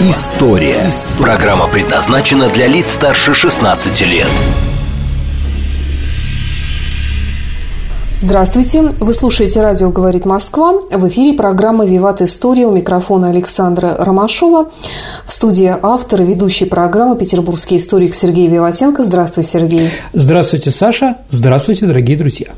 [0.00, 0.90] История».
[1.18, 4.28] Программа предназначена для лиц старше 16 лет.
[8.20, 8.82] Здравствуйте!
[9.00, 10.74] Вы слушаете «Радио говорит Москва».
[10.90, 14.70] В эфире программа «Виват История» у микрофона Александра Ромашова.
[15.26, 19.02] В студии автор и ведущий программы петербургский историк Сергей Виватенко.
[19.02, 19.90] Здравствуй, Сергей!
[20.12, 21.16] Здравствуйте, Саша!
[21.28, 22.48] Здравствуйте, дорогие друзья!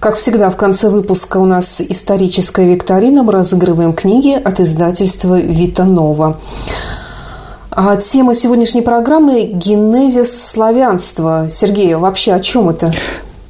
[0.00, 3.22] Как всегда, в конце выпуска у нас историческая викторина.
[3.22, 6.38] Мы разыгрываем книги от издательства «Витанова».
[7.70, 11.48] А тема сегодняшней программы– генезис славянства.
[11.50, 12.92] Сергей, вообще о чем это?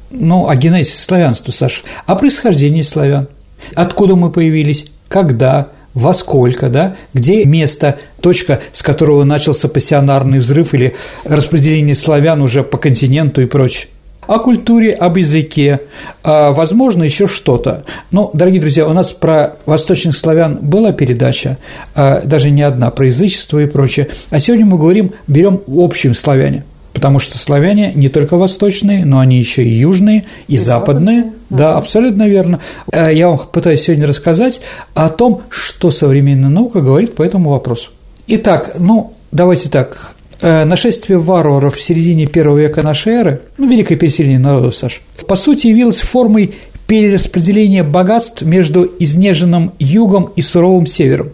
[0.09, 1.83] Ну, о генезисе славянства, Саша.
[2.05, 3.27] О происхождении славян.
[3.75, 10.73] Откуда мы появились, когда, во сколько, да, где место, точка, с которого начался пассионарный взрыв
[10.73, 13.87] или распределение славян уже по континенту и прочее
[14.27, 15.81] о культуре, об языке,
[16.23, 17.83] а, возможно, еще что-то.
[18.11, 21.57] Но, дорогие друзья, у нас про восточных славян была передача,
[21.95, 24.07] а, даже не одна, про язычество и прочее.
[24.29, 26.63] А сегодня мы говорим, берем общим славяне–
[26.97, 31.25] потому что славяне не только восточные, но они еще и южные, и, и западные.
[31.25, 31.39] западные.
[31.51, 32.59] Да, абсолютно верно.
[32.91, 34.61] Э, я вам пытаюсь сегодня рассказать
[34.95, 37.91] о том, что современная наука говорит по этому вопросу.
[38.25, 40.15] Итак, ну, давайте так.
[40.39, 45.35] Э, нашествие варваров в середине первого века нашей эры, ну, великое переселение народов, Саш, по
[45.35, 46.53] сути явилось формой
[46.85, 51.31] перераспределения богатств между изнеженным югом и суровым севером.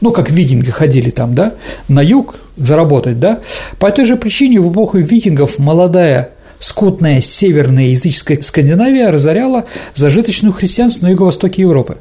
[0.00, 1.54] Ну, как викинги ходили там, да,
[1.88, 3.40] на юг заработать, да.
[3.80, 11.06] По этой же причине в эпоху викингов молодая скутная северная языческая Скандинавия разоряла зажиточную христианство
[11.06, 11.98] на юго-востоке Европы.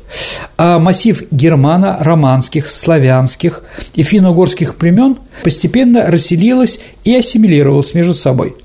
[0.58, 3.64] А массив германо-романских, славянских
[3.96, 8.56] и финно-угорских племен постепенно расселилась и ассимилировалась между собой,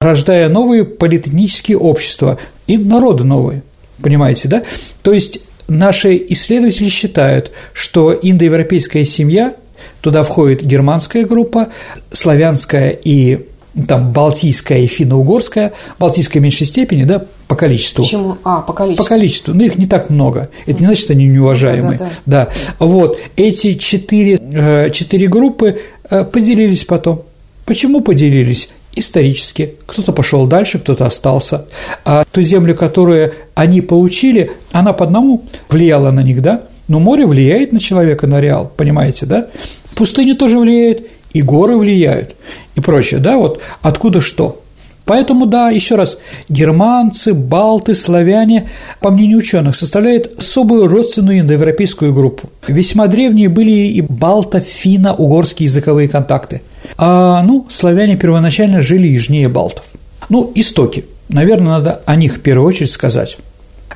[0.00, 3.62] рождая новые политэтнические общества и народы новые.
[4.02, 4.62] Понимаете, да?
[5.02, 9.54] То есть наши исследователи считают, что индоевропейская семья,
[10.00, 11.68] туда входит германская группа,
[12.12, 13.46] славянская и
[13.86, 18.02] там балтийская и финно-угорская, балтийская в меньшей степени, да, по количеству.
[18.02, 18.36] Почему?
[18.44, 19.04] А, по количеству.
[19.04, 20.48] По количеству, но их не так много.
[20.66, 21.98] Это не значит, что они неуважаемые.
[21.98, 22.44] Да, да, да.
[22.78, 22.86] да.
[22.86, 27.22] Вот, эти четыре, э, четыре группы э, поделились потом.
[27.64, 28.70] Почему поделились?
[28.96, 29.74] исторически.
[29.84, 31.66] Кто-то пошел дальше, кто-то остался.
[32.04, 36.62] А ту землю, которую они получили, она по одному влияла на них, да?
[36.88, 39.48] Но море влияет на человека, на реал, понимаете, да?
[39.94, 42.34] Пустыня тоже влияет, и горы влияют,
[42.74, 43.36] и прочее, да?
[43.36, 44.62] Вот откуда что?
[45.06, 48.68] Поэтому, да, еще раз, германцы, балты, славяне,
[49.00, 52.50] по мнению ученых, составляют особую родственную индоевропейскую группу.
[52.66, 56.60] Весьма древние были и балто-финно-угорские языковые контакты.
[56.98, 59.84] А, ну, славяне первоначально жили южнее балтов.
[60.28, 61.04] Ну, истоки.
[61.28, 63.38] Наверное, надо о них в первую очередь сказать.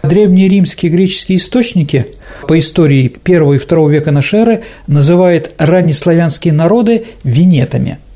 [0.02, 2.06] Древние римские и греческие источники
[2.48, 7.98] по истории первого и второго века нашей эры называют раннеславянские народы венетами–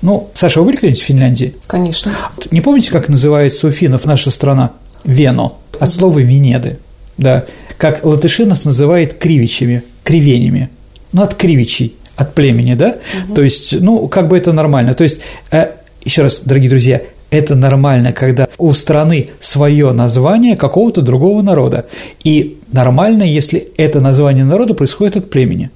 [0.00, 1.54] ну, Саша, вы были когда-нибудь в Финляндии?
[1.66, 2.12] Конечно.
[2.50, 4.72] Не помните, как называется у финнов наша страна?
[5.04, 5.54] Вено.
[5.78, 6.78] От слова «венеды».
[7.16, 7.46] Да.
[7.76, 10.70] Как латыши нас называют кривичами, кривенями.
[11.12, 12.96] Ну, от кривичей, от племени, да?
[13.26, 13.34] Угу.
[13.34, 14.94] То есть, ну, как бы это нормально.
[14.94, 15.72] То есть, э,
[16.04, 21.86] еще раз, дорогие друзья, это нормально, когда у страны свое название какого-то другого народа.
[22.24, 25.70] И нормально, если это название народа происходит от племени.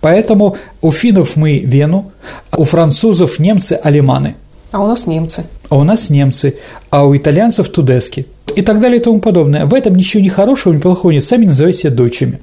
[0.00, 2.12] Поэтому у финнов мы Вену,
[2.56, 4.36] у французов немцы– алиманы.
[4.72, 5.46] А у нас немцы.
[5.68, 6.56] А у нас немцы,
[6.90, 8.26] а у итальянцев– тудески.
[8.56, 9.66] И так далее и тому подобное.
[9.66, 11.24] В этом ничего ни хорошего, ни плохого нет.
[11.24, 12.40] Сами называйте себя дочами.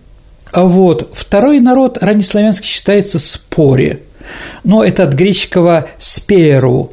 [0.53, 4.00] А вот второй народ раннеславянский считается спори.
[4.63, 6.92] Но это от греческого «сперу»,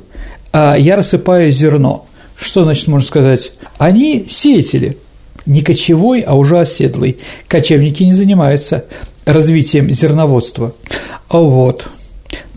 [0.54, 2.06] я рассыпаю зерно.
[2.36, 3.52] Что значит можно сказать?
[3.78, 4.98] Они сеятели,
[5.46, 7.18] не кочевой, а уже оседлый.
[7.48, 8.84] Кочевники не занимаются
[9.24, 10.74] развитием зерноводства.
[11.28, 11.88] Вот.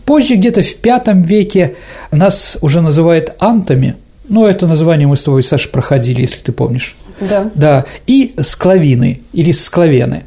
[0.04, 1.76] Позже, где-то в V веке,
[2.10, 3.96] нас уже называют антами,
[4.28, 6.96] ну, это название мы с тобой, Саша, проходили, если ты помнишь.
[7.20, 7.50] Да.
[7.54, 10.24] Да, и склавины или склавены.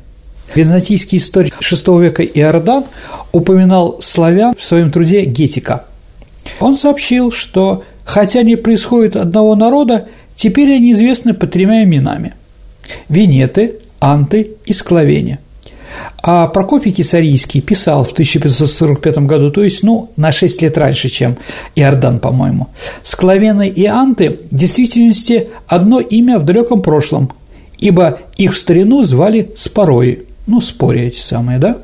[0.56, 2.86] Византийский историк VI века Иордан
[3.32, 5.86] упоминал славян в своем труде «Гетика».
[6.62, 12.34] Он сообщил, что хотя они происходят одного народа, теперь они известны по тремя именами–
[13.10, 15.40] Венеты, Анты и Склавени–
[16.24, 21.38] А Прокопий Кисарийский писал в 1545 году, то есть, ну, на 6 лет раньше, чем
[21.75, 22.68] Иордан, по-моему.
[23.04, 27.31] Склавены и анты в действительности одно имя в далеком прошлом,
[27.80, 31.78] ибо их в старину звали Спорои, ну, спори эти самые, да?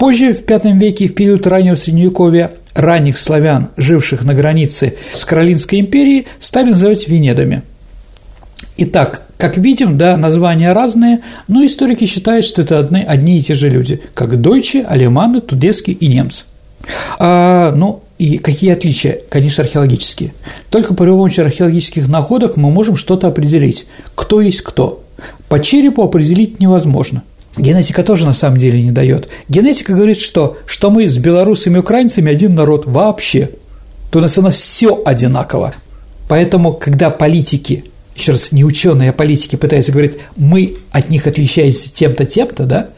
[0.00, 5.78] Позже, в V веке, в период раннего Средневековья, ранних славян, живших на границе с Каролинской
[5.78, 7.64] империей, стали называть Венедами.
[8.78, 13.52] Итак, как видим, да, названия разные, но историки считают, что это одни, одни и те
[13.52, 16.44] же люди, как дойчи, алеманы, тудески и немцы.
[17.18, 19.20] А, ну, и какие отличия?
[19.28, 20.32] Конечно, археологические.
[20.70, 25.04] Только при помощи археологических находок мы можем что-то определить, кто есть кто.
[25.50, 27.22] По черепу определить невозможно.
[27.60, 29.28] Генетика тоже на самом деле не дает.
[29.48, 33.50] Генетика говорит, что, что мы с белорусами и украинцами один народ вообще.
[34.10, 35.74] То у нас у все одинаково.
[36.28, 37.84] Поэтому, когда политики,
[38.16, 42.88] еще раз, не ученые, а политики пытаются говорить, мы от них отличаемся тем-то, тем-то, да,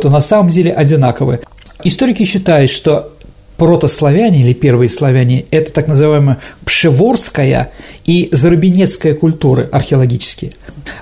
[0.00, 1.40] то на самом деле одинаковые.
[1.84, 3.15] Историки считают, что
[3.56, 7.72] протославяне или первые славяне– это так называемая пшеворская
[8.04, 10.52] и зарубинецкая культуры археологические.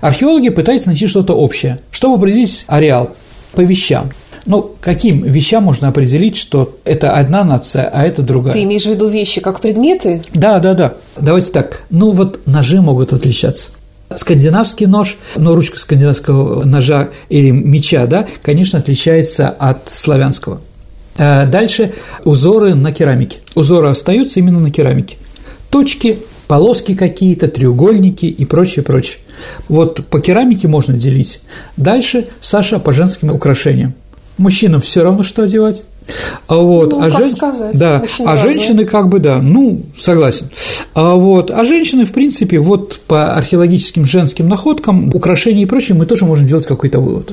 [0.00, 3.10] Археологи пытаются найти что-то общее, чтобы определить ареал
[3.52, 4.10] по вещам.
[4.46, 8.52] Ну, каким вещам можно определить, что это одна нация, а это другая?
[8.52, 10.20] Ты имеешь в виду вещи как предметы?
[10.34, 10.94] Да, да, да.
[11.16, 11.84] Давайте так.
[11.88, 13.70] Ну, вот ножи могут отличаться.
[14.14, 20.60] Скандинавский нож, но ручка скандинавского ножа или меча, да, конечно, отличается от славянского.
[21.16, 21.92] Э, дальше
[22.24, 23.38] узоры на керамике.
[23.54, 25.16] Узоры остаются именно на керамике.
[25.70, 26.18] Точки,
[26.48, 29.18] полоски какие-то, треугольники и прочее, прочее.
[29.68, 31.40] Вот по керамике можно делить.
[31.76, 33.94] Дальше, Саша, по женским украшениям.
[34.38, 35.84] Мужчинам все равно, что одевать.
[36.46, 37.30] А вот, ну, а, как жен...
[37.30, 40.50] сказать, да, а женщины как бы да, ну согласен.
[40.92, 46.04] А вот, а женщины в принципе вот по археологическим женским находкам, украшения и прочее мы
[46.04, 47.32] тоже можем делать какой-то вывод.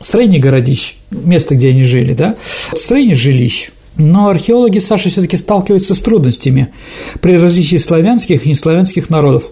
[0.00, 2.36] Строение городищ, место, где они жили, да,
[2.76, 3.70] строение жилищ.
[3.96, 6.68] Но археологи Саша все-таки сталкиваются с трудностями
[7.20, 9.44] при различии славянских и неславянских народов,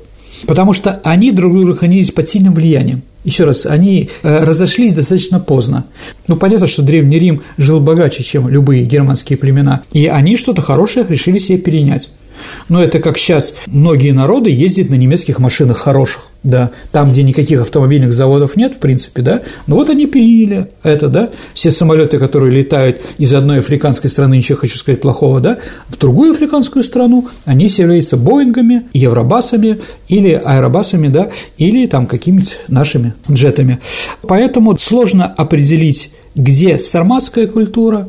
[0.47, 3.03] потому что они друг друга находились под сильным влиянием.
[3.25, 5.87] Еще раз, они э, разошлись достаточно поздно.
[6.29, 11.05] Ну, понятно, что Древний Рим жил богаче, чем любые германские племена, и они что-то хорошее
[11.09, 12.09] решили себе перенять.
[12.69, 17.63] Но это как сейчас многие народы ездят на немецких машинах хороших, да, там, где никаких
[17.63, 22.57] автомобильных заводов нет, в принципе, да, но вот они приняли это, да, все самолеты, которые
[22.57, 27.69] летают из одной африканской страны, ничего хочу сказать плохого, да, в другую африканскую страну, они
[27.69, 33.79] все являются Боингами, Евробасами или Аэробасами, да, или там какими-то нашими джетами.
[34.23, 38.09] Поэтому сложно определить, где сарматская культура,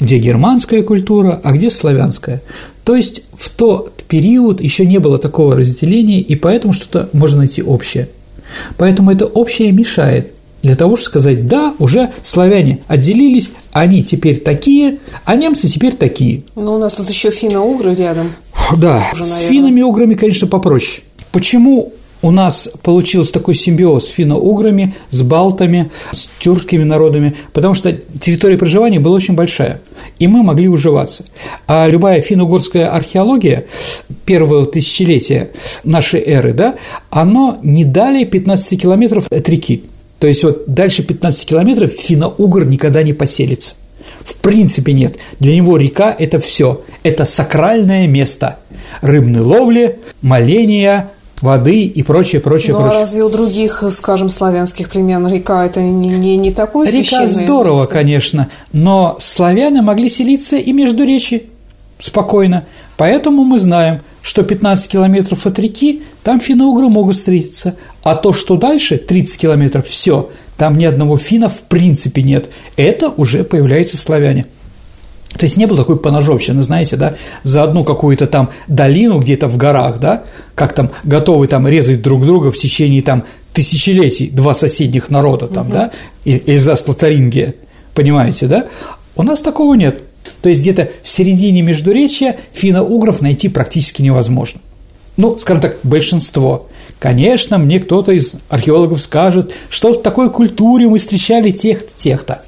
[0.00, 2.42] где германская культура, а где славянская.
[2.84, 7.64] То есть в тот период еще не было такого разделения, и поэтому что-то можно найти
[7.64, 8.08] общее.
[8.78, 10.32] Поэтому это общее мешает
[10.62, 16.44] для того, чтобы сказать, да, уже славяне отделились, они теперь такие, а немцы теперь такие.
[16.54, 18.30] Но у нас тут еще финно-угры рядом.
[18.76, 21.02] Да, уже, с финнами-уграми, конечно, попроще.
[21.32, 21.92] Почему
[22.24, 28.56] у нас получился такой симбиоз с финно-уграми, с балтами, с тюркскими народами, потому что территория
[28.56, 29.82] проживания была очень большая,
[30.18, 31.26] и мы могли уживаться.
[31.66, 33.66] А любая финно-угорская археология
[34.24, 35.50] первого тысячелетия
[35.84, 36.76] нашей эры, да,
[37.10, 39.84] оно не далее 15 километров от реки.
[40.18, 43.74] То есть вот дальше 15 километров финно-угр никогда не поселится.
[44.24, 45.18] В принципе нет.
[45.40, 46.82] Для него река– это все.
[47.02, 48.60] Это сакральное место
[49.02, 51.10] рыбной ловли, моления,
[51.40, 52.96] воды и прочее, прочее, ну, прочее.
[52.96, 57.80] а разве у других, скажем, славянских племен река это не, не, не такое Река здорово,
[57.80, 57.92] место?
[57.92, 61.44] конечно, но славяне могли селиться и между речи
[61.98, 62.66] спокойно.
[62.96, 68.56] Поэтому мы знаем, что 15 километров от реки там финно-угры могут встретиться, а то, что
[68.56, 72.48] дальше, 30 километров, все, там ни одного фина в принципе нет.
[72.76, 74.46] Это уже появляются славяне.
[75.36, 79.56] То есть не было такой поножовщины, знаете, да, за одну какую-то там долину где-то в
[79.56, 80.24] горах, да,
[80.54, 85.68] как там готовы там резать друг друга в течение там тысячелетий два соседних народа там,
[85.68, 85.74] угу.
[85.74, 85.90] да,
[86.24, 87.54] Эльзас Лотарингия,
[87.94, 88.66] понимаете, да?
[89.16, 90.02] У нас такого нет.
[90.42, 94.60] То есть где-то в середине междуречия финно-угров найти практически невозможно.
[95.16, 96.68] Ну, скажем так, большинство.
[96.98, 102.42] Конечно, мне кто-то из археологов скажет, что в такой культуре мы встречали тех-то, тех-то.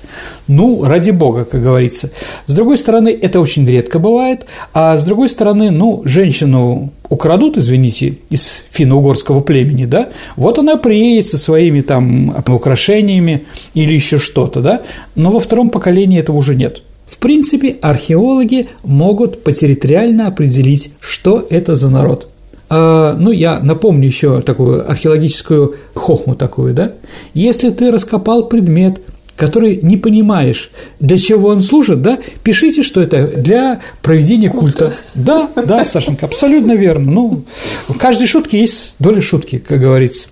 [0.49, 2.11] Ну, ради бога, как говорится.
[2.47, 8.19] С другой стороны, это очень редко бывает, а с другой стороны, ну, женщину украдут, извините,
[8.31, 14.83] из финно-угорского племени, да, вот она приедет со своими там украшениями или еще что-то, да,
[15.15, 16.83] но во втором поколении этого уже нет.
[17.07, 22.29] В принципе, археологи могут потерриториально определить, что это за народ–
[22.69, 26.93] а, ну, я напомню еще такую археологическую хохму такую, да?
[27.33, 29.01] Если ты раскопал предмет
[29.37, 34.95] который не понимаешь, для чего он служит, да, пишите, что это для проведения культа.
[35.15, 37.13] Да, да, Сашенька, абсолютно верно.
[37.13, 37.45] Ну,
[37.89, 40.29] в каждой шутке есть доля шутки, как говорится.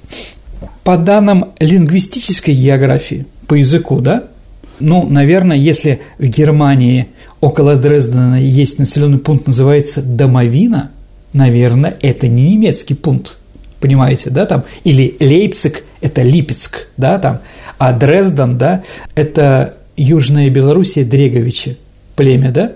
[0.83, 4.25] По данным лингвистической географии, по языку, да,
[4.81, 7.09] ну, наверное, если в Германии
[7.41, 10.91] около Дрездена есть населенный пункт, называется Домовина,
[11.33, 13.39] наверное, это не немецкий пункт,
[13.81, 17.41] понимаете, да, там, или Лейпциг– это Липецк, да, там,
[17.79, 18.83] а Дрезден, да,
[19.15, 21.79] это Южная Белоруссия, Дреговичи,
[22.15, 22.73] племя, да,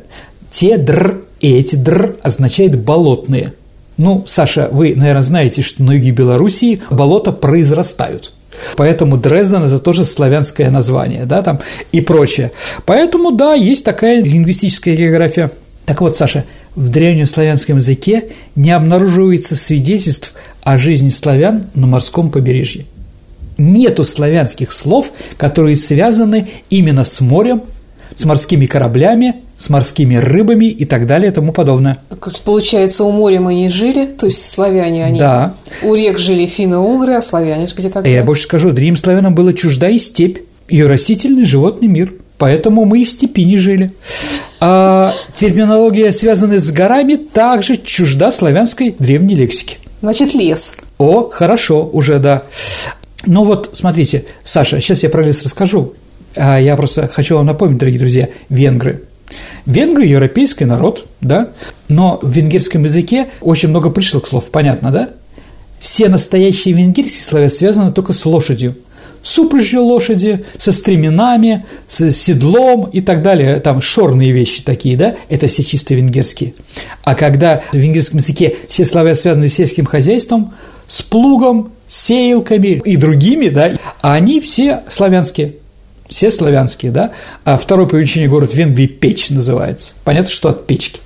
[0.50, 3.52] те др и эти др означает болотные.
[3.96, 8.32] Ну, Саша, вы, наверное, знаете, что на юге Белоруссии болота произрастают–
[8.76, 11.60] Поэтому Дрезден– это тоже славянское название, да, там
[11.92, 12.50] и прочее.
[12.86, 15.50] Поэтому, да, есть такая лингвистическая география.
[15.86, 16.44] Так вот, Саша,
[16.74, 22.84] в древнеславянском языке не обнаруживается свидетельств о жизни славян на морском побережье.
[23.58, 27.62] Нету славянских слов, которые связаны именно с морем,
[28.14, 31.98] с морскими кораблями, с морскими рыбами и так далее и тому подобное.
[32.08, 35.18] Так, получается, у моря мы не жили, то есть славяне они.
[35.18, 35.54] Да.
[35.82, 38.08] У рек жили финно-угры, а славяне где тогда?
[38.08, 40.38] Я больше скажу, древним славянам было чужда и степь,
[40.68, 42.14] и растительный животный мир.
[42.38, 43.90] Поэтому мы и в степи не жили.
[44.60, 49.78] А терминология, связанная с горами, также чужда славянской древней лексики.
[50.00, 50.76] Значит, лес.
[50.98, 52.42] О, хорошо, уже да.
[53.26, 55.94] Ну вот, смотрите, Саша, сейчас я про лес расскажу.
[56.36, 59.02] А я просто хочу вам напомнить, дорогие друзья, венгры.
[59.66, 61.50] Венгры– европейский народ, да,
[61.88, 65.10] но в венгерском языке очень много пришлых слов, понятно, да?
[65.78, 68.76] Все настоящие венгерские слова связаны только с лошадью–
[69.22, 75.16] с упряжью лошади, со стременами, с седлом и так далее, там шорные вещи такие, да,
[75.28, 76.54] это все чисто венгерские.
[77.04, 80.54] А когда в венгерском языке все слова связаны с сельским хозяйством,
[80.86, 85.54] с плугом, сеялками и другими, да, а они все славянские–
[86.08, 87.12] все славянские, да,
[87.44, 89.92] а второй по величине город Венгрии Печь называется.
[90.04, 91.00] Понятно, что от печки.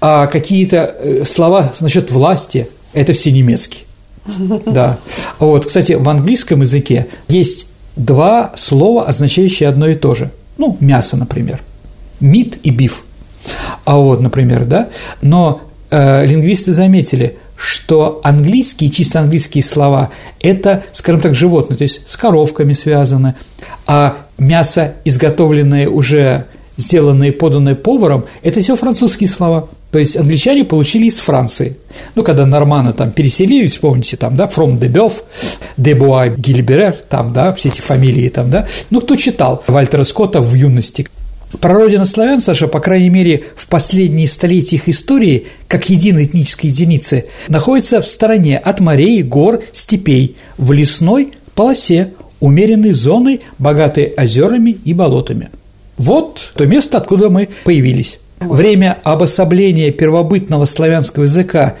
[0.00, 3.84] А какие-то э, слова насчет власти– это все немецкие.
[4.66, 4.98] Да.
[5.38, 10.30] Вот, кстати, в английском языке есть два слова, означающие одно и то же.
[10.58, 11.60] Ну, мясо, например.
[12.20, 13.04] Мид и биф.
[13.84, 14.88] А вот, например, да.
[15.22, 22.08] Но э, лингвисты заметили, что английские, чисто английские слова– это, скажем так, животные, то есть
[22.08, 23.34] с коровками связаны,
[23.86, 26.46] а мясо, изготовленное уже,
[26.78, 29.68] сделанное поданное поваром, это все французские слова.
[29.92, 31.76] То есть англичане получили из Франции.
[32.14, 35.22] Ну, когда норманы там переселились, помните, там, да, From de Boeuf,
[35.76, 38.66] de Bois, Гильберер, там, да, все эти фамилии там, да.
[38.88, 41.08] Ну, кто читал Вальтера Скотта в юности?
[41.58, 47.26] Прародина славян, Саша, по крайней мере, в последние столетия их истории, как единой этнической единицы,
[47.48, 54.94] находится в стороне от морей, гор, степей, в лесной полосе, умеренной зоной, богатой озерами и
[54.94, 55.50] болотами.
[55.98, 58.20] Вот то место, откуда мы появились.
[58.38, 61.76] Время обособления первобытного славянского языка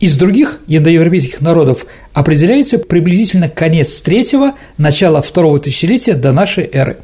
[0.00, 6.96] из других индоевропейских народов определяется приблизительно конец третьего, начало второго тысячелетия до нашей эры.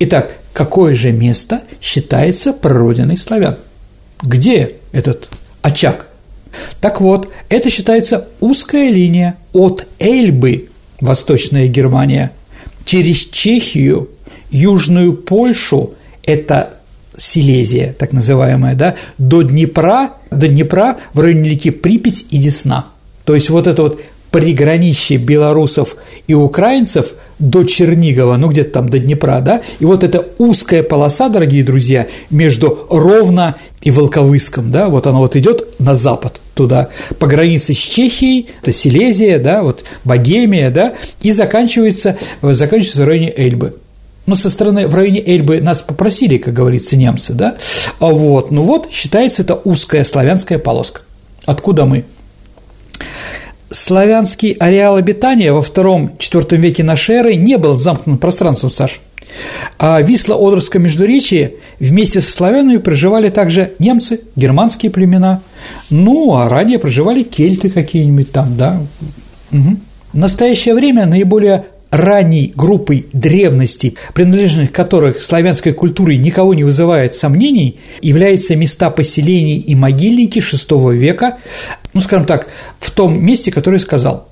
[0.00, 3.58] Итак, какое же место считается прародиной славян?
[4.22, 5.28] Где этот
[5.60, 6.06] очаг?
[6.80, 12.32] Так вот, это считается узкая линия от Эльбы Восточная Германия,
[12.86, 14.08] через Чехию,
[14.50, 15.92] Южную Польшу–
[16.24, 16.76] это
[17.18, 22.86] Силезия, так называемая, да, до Днепра, до Днепра в районе реки Припять и Десна.
[23.26, 25.96] То есть вот это вот приграничье белорусов
[26.26, 31.28] и украинцев до Чернигова, ну где-то там до Днепра, да, и вот эта узкая полоса,
[31.28, 36.88] дорогие друзья, между Ровно и Волковыском, да, вот она вот идет на запад туда,
[37.18, 43.32] по границе с Чехией, это Силезия, да, вот Богемия, да, и заканчивается, заканчивается в районе
[43.36, 43.76] Эльбы.
[44.24, 47.56] Ну, со стороны, в районе Эльбы нас попросили, как говорится, немцы, да,
[48.00, 51.02] а вот, ну вот, считается это узкая славянская полоска.
[51.44, 52.04] Откуда мы?
[53.76, 59.00] Славянский ареал обитания во втором-четвертом веке нашей эры не был замкнутым пространством, Саш.
[59.78, 65.42] А Висло-Одерское междуречие вместе со славянами проживали также немцы, германские племена,
[65.90, 68.80] ну, а ранее проживали кельты какие-нибудь там, да.
[69.52, 69.76] Угу.
[70.14, 77.78] В настоящее время наиболее ранней группой древностей, принадлежность которых славянской культурой никого не вызывает сомнений,
[78.00, 81.38] являются места поселений и могильники VI века,
[81.96, 82.48] ну, скажем так,
[82.78, 84.28] в том месте, которое я сказал.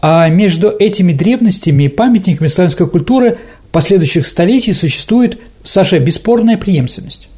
[0.00, 3.38] А между этими древностями и памятниками славянской культуры
[3.72, 7.28] последующих столетий существует, Саша, бесспорная преемственность.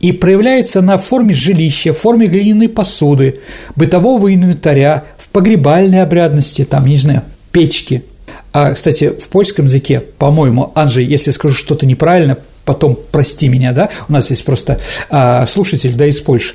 [0.00, 3.40] И проявляется она в форме жилища, в форме глиняной посуды,
[3.74, 7.22] бытового инвентаря, в погребальной обрядности, там, не знаю,
[7.52, 8.02] печки–
[8.52, 13.90] А, кстати, в польском языке, по-моему, Анжей, если скажу что-то неправильно, потом прости меня, да,
[14.08, 16.54] у нас есть просто а, слушатель, да, из Польши.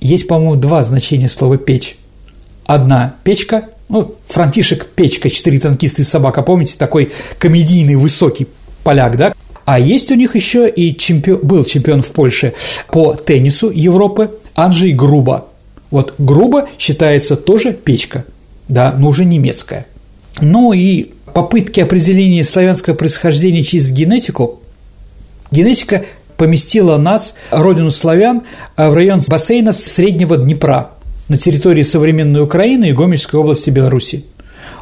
[0.00, 1.96] Есть, по-моему, два значения слова «печь».
[2.64, 8.46] Одна– печка, ну, Франтишек Печка, четыре танкисты и собака, помните, такой комедийный высокий
[8.84, 9.32] поляк, да?
[9.64, 12.54] А есть у них еще и чемпион, был чемпион в Польше
[12.90, 15.46] по теннису Европы Анжей Груба.
[15.90, 18.24] Вот Груба считается тоже печка,
[18.68, 19.86] да, но уже немецкая.
[20.40, 24.60] Ну и попытки определения славянского происхождения через генетику,
[25.50, 26.04] генетика
[26.38, 28.42] поместила нас, родину славян,
[28.76, 30.92] в район бассейна Среднего Днепра
[31.28, 34.24] на территории современной Украины и Гомельской области Беларуси.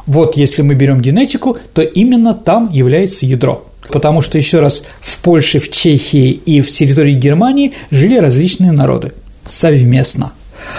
[0.05, 3.65] Вот если мы берем генетику, то именно там является ядро.
[3.89, 9.11] Потому что, еще раз, в Польше, в Чехии и в территории Германии жили различные народы
[9.49, 10.31] совместно.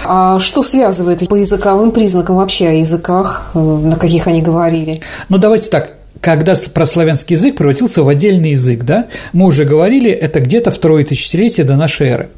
[0.05, 5.01] А что связывает по языковым признакам вообще о языках, э, на каких они говорили?
[5.29, 10.41] Ну, давайте так, когда прославянский язык превратился в отдельный язык, да, мы уже говорили, это
[10.41, 12.29] где-то второе тысячелетие до нашей эры.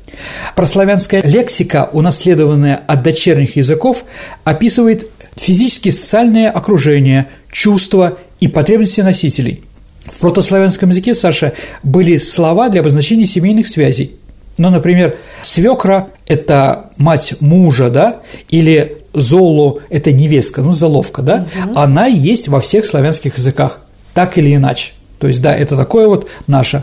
[0.54, 4.04] Прославянская лексика, унаследованная от дочерних языков,
[4.44, 9.62] описывает физические социальное окружение, чувства и потребности носителей.
[10.04, 14.16] В протославянском языке, Саша, были слова для обозначения семейных связей.
[14.58, 21.78] Ну, например, свекра– это мать мужа, да, или золу– это невестка, ну, заловка, да, угу.
[21.78, 23.80] она есть во всех славянских языках,
[24.14, 24.92] так или иначе.
[25.18, 26.82] То есть, да, это такое вот наше.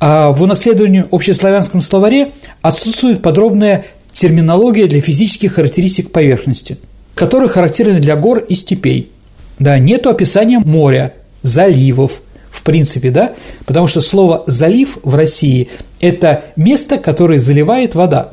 [0.00, 6.78] А в унаследовании общеславянском словаре отсутствует подробная терминология для физических характеристик поверхности,
[7.14, 9.12] которые характерны для гор и степей.
[9.60, 12.20] Да, нету описания моря, заливов,
[12.50, 13.34] в принципе, да,
[13.64, 15.68] потому что слово «залив» в России–
[16.00, 18.30] это место, которое заливает вода.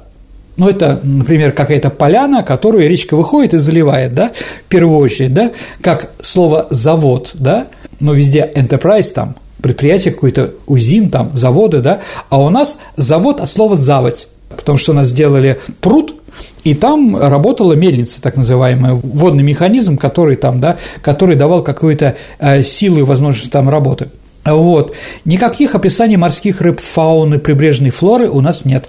[0.58, 4.32] Ну, это, например, какая-то поляна, которую речка выходит и заливает, да,
[4.66, 7.68] в первую очередь, да, как слово «завод», да,
[8.00, 13.50] но везде enterprise там, предприятие какое-то, УЗИН там, заводы, да, а у нас завод от
[13.50, 16.16] слова «заводь», потому что у нас сделали пруд,
[16.64, 22.62] и там работала мельница, так называемая, водный механизм, который там, да, который давал какую-то э,
[22.62, 24.10] силу и возможность там работы.
[24.46, 24.94] Вот.
[25.24, 28.86] Никаких описаний морских рыб, фауны, прибрежной флоры у нас нет.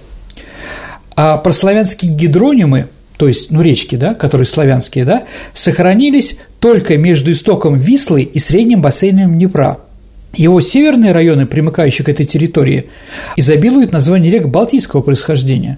[1.17, 7.77] А прославянские гидронимы, то есть, ну, речки, да, которые славянские, да, сохранились только между истоком
[7.77, 9.79] Вислы и средним бассейном Днепра.
[10.35, 12.89] Его северные районы, примыкающие к этой территории,
[13.35, 15.77] изобилуют название рек балтийского происхождения.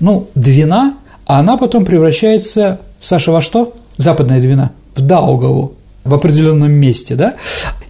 [0.00, 0.96] Ну, Двина
[1.28, 3.74] а она потом превращается, Саша, во что?
[3.98, 7.34] Западная Двина, в Даугаву, в определенном месте, да?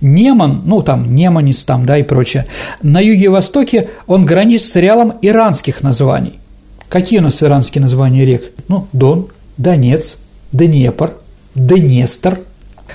[0.00, 2.46] Неман, ну там Неманис там, да, и прочее,
[2.82, 6.40] на юге и востоке он граничит с ареалом иранских названий.
[6.88, 8.53] Какие у нас иранские названия рек?
[8.68, 10.18] Ну, Дон, Донец,
[10.53, 11.14] Днепр,
[11.55, 12.40] Днестр.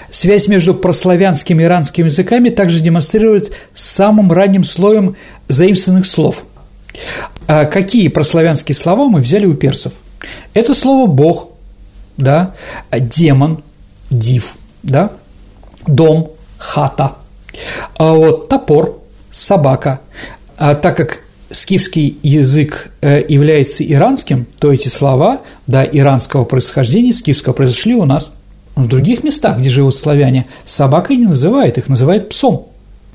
[0.09, 5.15] Связь между прославянскими и иранскими языками также демонстрирует самым ранним слоем
[5.47, 6.45] заимствованных слов.
[7.47, 9.93] А какие прославянские слова мы взяли у персов?
[10.55, 11.49] Это слово «бог»,
[12.17, 12.55] да,
[12.91, 13.63] демон,
[14.09, 15.11] див, да,
[15.85, 17.15] дом, хата,
[17.97, 19.01] а вот топор,
[19.31, 20.01] собака.
[20.57, 21.22] А так как
[21.53, 28.31] скифский язык э, является иранским, то эти слова, да, иранского происхождения, скифского, произошли у нас
[28.75, 30.47] в других местах, где живут славяне.
[30.65, 32.67] Собакой не называют, их называют псом.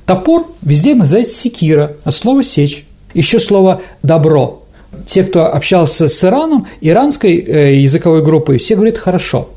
[0.05, 2.85] Топор везде называется секира, от слова «сечь».
[3.13, 4.63] Еще слово «добро»
[5.05, 9.49] те, кто общался с Ираном, иранской э, языковой группой, все говорят «хорошо».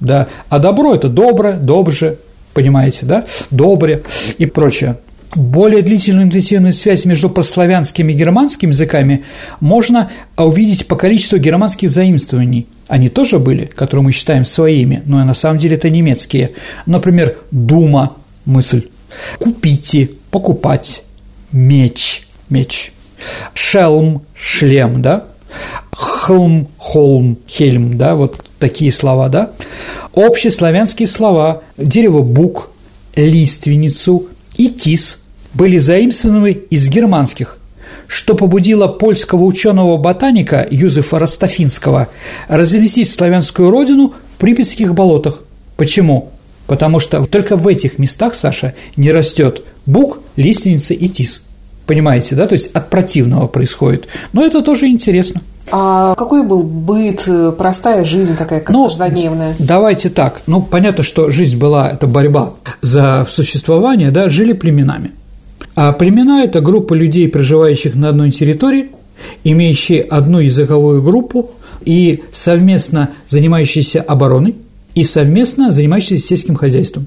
[0.00, 0.28] Да?
[0.48, 2.18] А добро– это добро, добже,
[2.52, 3.24] понимаете, да?
[3.50, 4.02] Добре
[4.38, 4.96] и прочее.
[5.34, 9.24] Более длительную интенсивную связь между прославянскими и германскими языками
[9.58, 12.68] можно увидеть по количеству германских заимствований.
[12.86, 16.52] Они тоже были, которые мы считаем своими, но на самом деле это немецкие.
[16.86, 18.88] Например, «дума»– мысль,
[19.38, 21.02] «купите»– покупать,
[21.50, 22.92] «меч»– меч,
[23.54, 25.24] шелм, шлем, да,
[25.92, 29.50] хлм, холм, хельм, да, вот такие слова, да,
[30.14, 32.70] общеславянские слова, дерево бук,
[33.16, 35.23] лиственницу и тис
[35.54, 37.58] были заимствованы из германских,
[38.06, 42.08] что побудило польского ученого-ботаника Юзефа Ростафинского
[42.48, 45.42] разместить славянскую родину в Припятских болотах.
[45.76, 46.30] Почему?
[46.66, 51.42] Потому что только в этих местах, Саша, не растет бук, лиственница и тис.
[51.86, 52.46] Понимаете, да?
[52.46, 54.08] То есть от противного происходит.
[54.32, 55.42] Но это тоже интересно.
[55.70, 59.54] А какой был быт, простая жизнь такая, как ну, каждодневная?
[59.58, 60.42] Давайте так.
[60.46, 65.12] Ну, понятно, что жизнь была, это борьба за существование, да, жили племенами.
[65.74, 68.90] А племена– это группа людей, проживающих на одной территории,
[69.42, 71.50] имеющие одну языковую группу
[71.84, 74.56] и совместно занимающиеся обороной,
[74.94, 77.06] и совместно занимающиеся сельским хозяйством.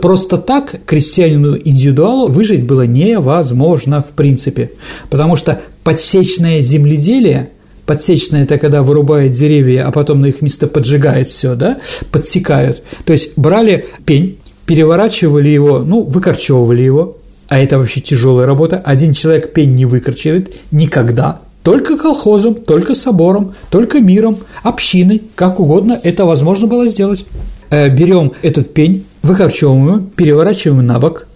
[0.00, 4.72] Просто так крестьянину-индивидуалу выжить было невозможно в принципе,
[5.10, 7.50] потому что подсечное земледелие
[7.88, 11.78] Подсечное– это когда вырубают деревья, а потом на их место поджигают все, да,
[12.12, 12.82] подсекают.
[13.06, 17.16] То есть брали пень, переворачивали его, ну, выкорчевывали его,
[17.48, 18.80] а это вообще тяжелая работа.
[18.84, 25.98] Один человек пень не выкорчевает никогда, только колхозом, только собором, только миром, общиной, как угодно
[26.02, 27.24] это возможно было сделать.
[27.70, 31.26] Э, берем этот пень, выкорчевываем его, переворачиваем на бок,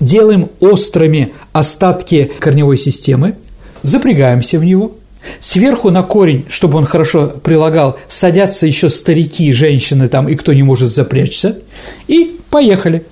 [0.00, 3.36] делаем острыми остатки корневой системы,
[3.82, 4.94] запрягаемся в него,
[5.40, 10.62] Сверху на корень, чтобы он хорошо прилагал, садятся еще старики, женщины там и кто не
[10.62, 11.58] может запрячься,
[12.06, 13.04] и поехали.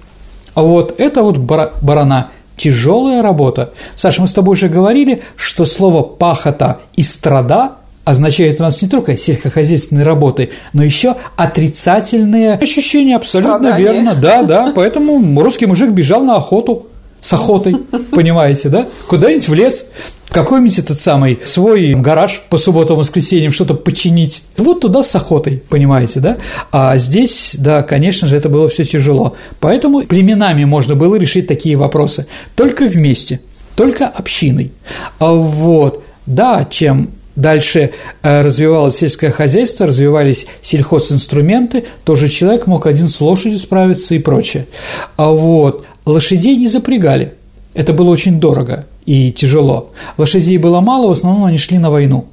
[0.54, 3.72] А вот это вот барана тяжелая работа.
[3.94, 7.72] Саша, мы с тобой уже говорили, что слово пахота и страда
[8.04, 13.92] означает у нас не только сельскохозяйственные работы, но еще отрицательные ощущения, абсолютно Страдания.
[13.92, 14.14] верно.
[14.14, 16.86] Да, да, поэтому русский мужик бежал на охоту
[17.26, 17.76] с охотой,
[18.12, 18.86] понимаете, да?
[19.08, 19.86] Куда-нибудь в лес,
[20.30, 24.44] какой-нибудь этот самый свой гараж по субботам, воскресеньям что-то починить.
[24.56, 26.36] Вот туда с охотой, понимаете, да?
[26.70, 29.34] А здесь, да, конечно же, это было все тяжело.
[29.58, 32.28] Поэтому племенами можно было решить такие вопросы.
[32.54, 33.40] Только вместе,
[33.74, 34.70] только общиной.
[35.18, 37.90] А вот, да, чем дальше
[38.22, 44.68] э, развивалось сельское хозяйство, развивались сельхозинструменты, тоже человек мог один с лошадью справиться и прочее.
[45.16, 47.34] А вот лошадей не запрягали,
[47.74, 49.90] это было очень дорого и тяжело.
[50.16, 52.26] Лошадей было мало, в основном они шли на войну.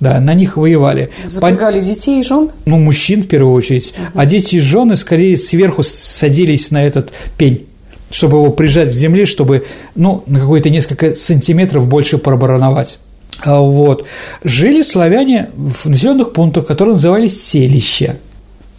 [0.00, 1.10] Да, на них воевали.
[1.26, 1.88] Запрягали Пон...
[1.88, 2.50] детей и жен?
[2.64, 3.92] Ну, мужчин в первую очередь.
[3.96, 4.20] Угу.
[4.20, 7.66] А дети и жены скорее сверху садились на этот пень
[8.10, 12.98] чтобы его прижать к земле, чтобы, ну, на какой-то несколько сантиметров больше пробороновать.
[13.40, 14.06] А вот.
[14.44, 18.18] Жили славяне в населенных пунктах, которые назывались селища.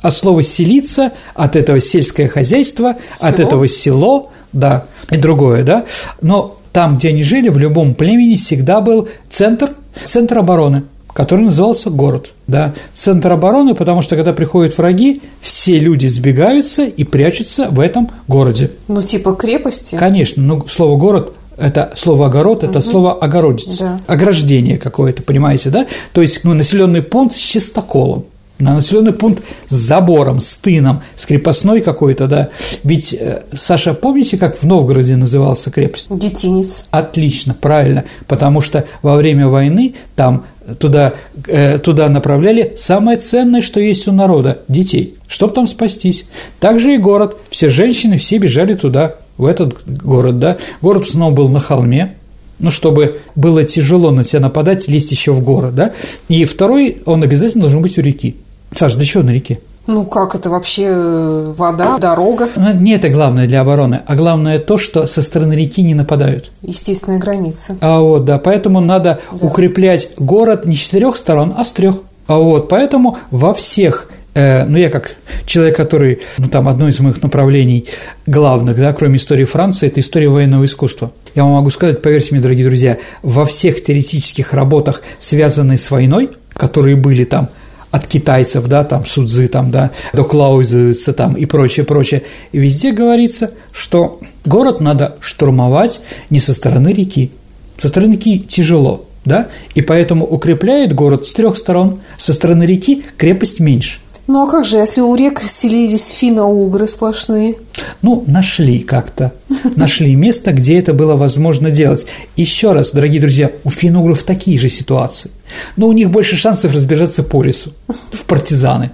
[0.04, 3.30] От слова «селиться», от этого сельское хозяйство, село?
[3.30, 5.86] от этого село, да, и другое, да.
[6.22, 9.72] Но там, где они жили, в любом племени всегда был центр,
[10.04, 12.32] центр обороны, который назывался город.
[12.48, 12.74] Да?
[12.94, 18.72] Центр обороны, потому что когда приходят враги, все люди сбегаются и прячутся в этом городе.
[18.88, 19.96] Ну, типа крепости?
[19.96, 22.86] Конечно, но слово город это слово огород, это угу.
[22.86, 24.02] слово огородец, да.
[24.08, 25.86] ограждение какое-то, понимаете, да?
[26.12, 28.26] То есть ну, населенный пункт с чистоколом
[28.64, 32.50] на населенный пункт с забором, с тыном, с крепостной какой-то, да.
[32.84, 36.08] Ведь, э, Саша, помните, как в Новгороде назывался крепость?
[36.10, 36.88] Детинец.
[36.92, 40.46] Отлично, правильно, потому что во время войны там
[40.80, 41.14] туда,
[41.48, 46.26] э, туда направляли самое ценное, что есть у народа– детей, чтобы там спастись.
[46.60, 50.58] Также и город, все женщины, все бежали туда, в этот город, да.
[50.82, 52.16] Город основном был на холме,
[52.60, 55.94] ну, чтобы было тяжело на тебя нападать, лезть еще в город, да.
[56.30, 58.36] И второй, он обязательно должен быть у реки.
[58.76, 59.60] Саша, для чего на реке?
[59.86, 62.48] Ну как это вообще э, вода, дорога?
[62.56, 66.52] Ну, не это главное для обороны, а главное то, что со стороны реки не нападают.
[66.62, 67.76] Естественная граница.
[67.82, 69.46] А вот, да, поэтому надо да.
[69.46, 71.98] укреплять город не с четырех сторон, а с трех.
[72.28, 77.02] А вот, поэтому во всех э, ну, я как человек, который, ну, там, одно из
[77.02, 77.86] моих направлений
[78.26, 81.12] главных, да, кроме истории Франции, это история военного искусства.
[81.36, 86.30] Я вам могу сказать, поверьте мне, дорогие друзья, во всех теоретических работах, связанных с войной,
[86.54, 87.50] которые были там–
[87.94, 92.24] от китайцев, да, там Судзы, там, да, до Клаузевица там и прочее, прочее.
[92.52, 96.02] И везде говорится, что город надо штурмовать
[96.32, 97.30] не со стороны реки.
[97.78, 102.00] Со стороны реки тяжело, да, и поэтому укрепляет город с трех сторон.
[102.18, 104.00] Со стороны реки крепость меньше.
[104.26, 107.56] Ну а как же, если у рек селились финно-угры сплошные?
[108.02, 109.34] Ну, нашли как-то.
[109.76, 112.06] Нашли место, где это было возможно делать.
[112.38, 115.30] Еще раз, дорогие друзья, у финно-угров такие же ситуации.
[115.76, 118.92] Но у них больше шансов разбежаться по лесу, в партизаны.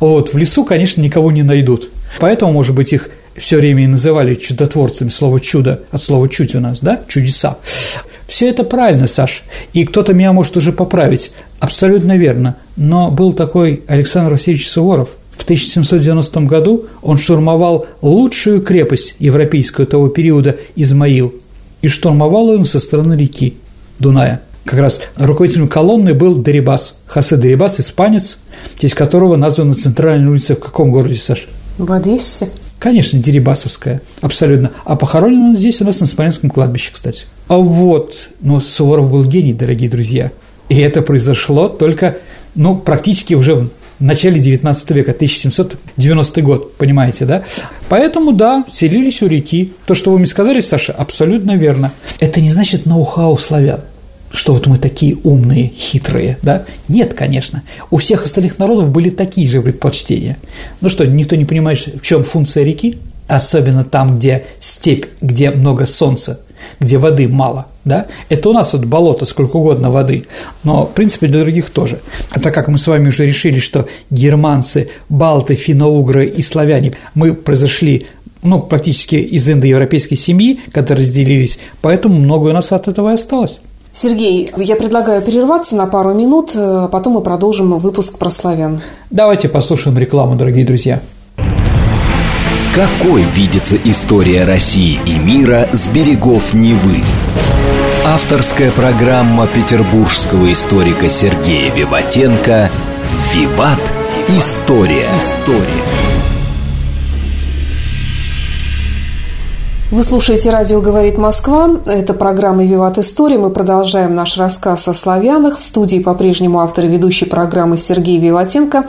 [0.00, 1.88] Вот, в лесу, конечно, никого не найдут.
[2.18, 6.60] Поэтому, может быть, их все время и называли чудотворцами, слово «чудо» от слова «чуть» у
[6.60, 7.56] нас, да, чудеса.
[8.32, 9.42] Все это правильно, Саш,
[9.74, 11.32] и кто-то меня может уже поправить.
[11.60, 12.56] Абсолютно верно.
[12.76, 15.10] Но был такой Александр Васильевич Суворов.
[15.32, 21.34] В 1790 году он штурмовал лучшую крепость европейского того периода Измаил,
[21.82, 23.58] и штурмовал он со стороны реки
[23.98, 24.40] Дуная.
[24.64, 28.38] Как раз руководителем колонны был Дерибас, Хосе Дерибас, испанец,
[28.80, 31.48] в которого названа центральная улица в каком городе, Саш?
[31.76, 32.48] В Одессе.
[32.82, 34.72] Конечно, Дерибасовская, абсолютно.
[34.84, 37.26] А похоронен он здесь у нас на Смоленском кладбище, кстати.
[37.46, 40.32] А вот, но Суворов был гений, дорогие друзья.
[40.68, 42.16] И это произошло только,
[42.56, 47.44] ну, практически уже в начале 19 века, 1790 год, понимаете, да?
[47.88, 49.72] Поэтому, да, селились у реки.
[49.86, 51.92] То, что вы мне сказали, Саша, абсолютно верно.
[52.18, 53.82] Это не значит ноу-хау славян
[54.32, 56.64] что вот мы такие умные, хитрые, да?
[56.88, 57.62] Нет, конечно.
[57.90, 60.38] У всех остальных народов были такие же предпочтения.
[60.80, 62.98] Ну что, никто не понимает, в чем функция реки?
[63.28, 66.40] особенно там, где степь, где много солнца,
[66.80, 70.26] где воды мало, да, это у нас вот болото, сколько угодно воды,
[70.62, 72.00] но, в принципе, для других тоже.
[72.30, 77.34] А так как мы с вами уже решили, что германцы, балты, финно-угры и славяне, мы
[77.34, 78.06] произошли
[78.42, 83.58] ну, практически из индоевропейской семьи, когда разделились, поэтому многое у нас от этого и осталось.
[83.92, 88.80] Сергей, я предлагаю перерваться на пару минут, а потом мы продолжим выпуск про славян.
[89.10, 91.00] Давайте послушаем рекламу, дорогие друзья.
[92.74, 97.02] Какой видится история России и мира с берегов Невы?
[98.06, 102.70] Авторская программа петербургского историка Сергея Виватенко
[103.34, 103.78] «Виват.
[104.28, 105.06] История».
[105.18, 106.11] История.
[109.92, 111.68] Вы слушаете «Радио говорит Москва».
[111.84, 113.36] Это программа «Виват История».
[113.36, 115.58] Мы продолжаем наш рассказ о славянах.
[115.58, 118.86] В студии по-прежнему автор и ведущий программы Сергей Виватенко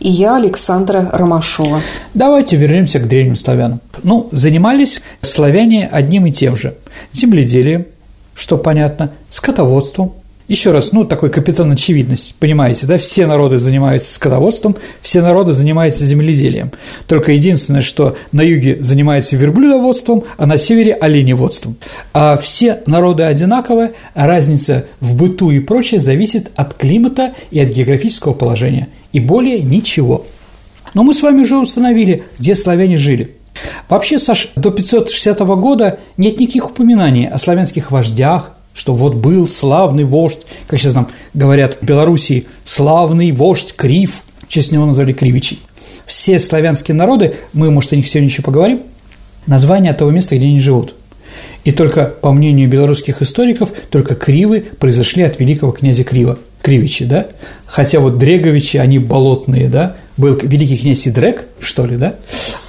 [0.00, 1.82] и я, Александра Ромашова.
[2.14, 3.82] Давайте вернемся к древним славянам.
[4.02, 6.74] Ну, занимались славяне одним и тем же–
[7.12, 7.84] земледелием,
[8.34, 10.14] что понятно, скотоводством–
[10.48, 16.04] еще раз, ну, такой капитан очевидность, понимаете, да, все народы занимаются скотоводством, все народы занимаются
[16.04, 16.70] земледелием.
[17.08, 21.76] Только единственное, что на юге занимается верблюдоводством, а на севере– оленеводством.
[22.12, 27.70] А все народы одинаковые, а разница в быту и прочее зависит от климата и от
[27.70, 28.88] географического положения.
[29.12, 30.26] И более ничего.
[30.94, 33.36] Но мы с вами уже установили, где славяне жили.
[33.88, 40.04] Вообще, Саш, до 560 года нет никаких упоминаний о славянских вождях, что вот был славный
[40.04, 45.60] вождь, как сейчас нам говорят в Белоруссии, славный вождь Крив, в честь него назвали Кривичей.
[46.04, 48.82] Все славянские народы, мы, может, о них сегодня еще поговорим,
[49.46, 50.94] название того места, где они живут.
[51.64, 57.26] И только, по мнению белорусских историков, только Кривы произошли от великого князя Крива, Кривичи, да?
[57.64, 59.96] Хотя вот Дреговичи, они болотные, да?
[60.16, 62.14] Был великий князь Идрек, что ли, да?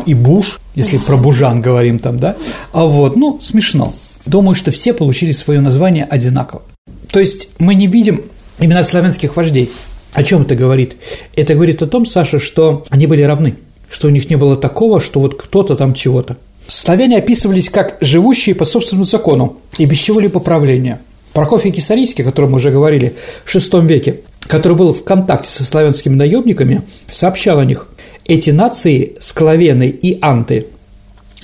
[0.05, 2.35] И Буш, если про Бужан говорим там, да?
[2.71, 3.93] А вот, ну, смешно.
[4.27, 6.61] Думаю, что все получили свое название одинаково.
[7.09, 8.23] То есть мы не видим
[8.59, 9.71] имена славянских вождей.
[10.11, 10.97] О чем это говорит?
[11.35, 13.55] Это говорит о том, Саша, что они были равны,
[13.89, 16.35] что у них не было такого, что вот кто-то там чего-то.
[16.67, 20.99] Славяне описывались как живущие по собственному закону и без чего-либо правления.
[21.31, 25.63] Прокофий Кисарийский, о котором мы уже говорили в VI веке, который был в контакте со
[25.63, 27.87] славянскими наемниками, сообщал о них.
[28.25, 30.67] Эти нации, склавены и анты,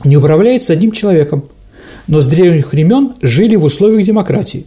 [0.03, 1.45] не управляются одним человеком,
[2.07, 4.65] но с древних времен жили в условиях демократии.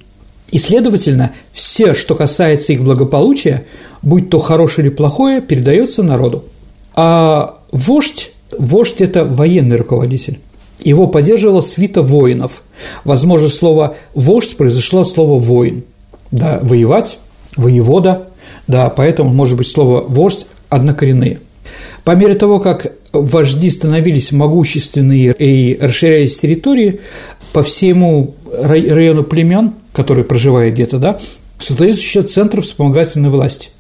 [0.51, 3.67] И, следовательно, все, что касается их благополучия,
[4.03, 6.45] будь то хорошее или плохое, передается народу.
[6.95, 10.39] А вождь, вождь– это военный руководитель.
[10.81, 12.63] Его поддерживала свита воинов.
[13.05, 15.85] Возможно, слово «вождь» произошло от слова «воин».
[16.31, 17.19] Да, воевать,
[17.57, 18.29] воевода,
[18.67, 21.41] да, поэтому, может быть, слово «вождь» однокоренные.
[22.05, 27.01] По мере того, как вожди становились могущественные и расширялись территории,
[27.53, 31.19] по всему району племен, которые проживают где-то, да,
[31.59, 33.71] создаются еще центры вспомогательной власти.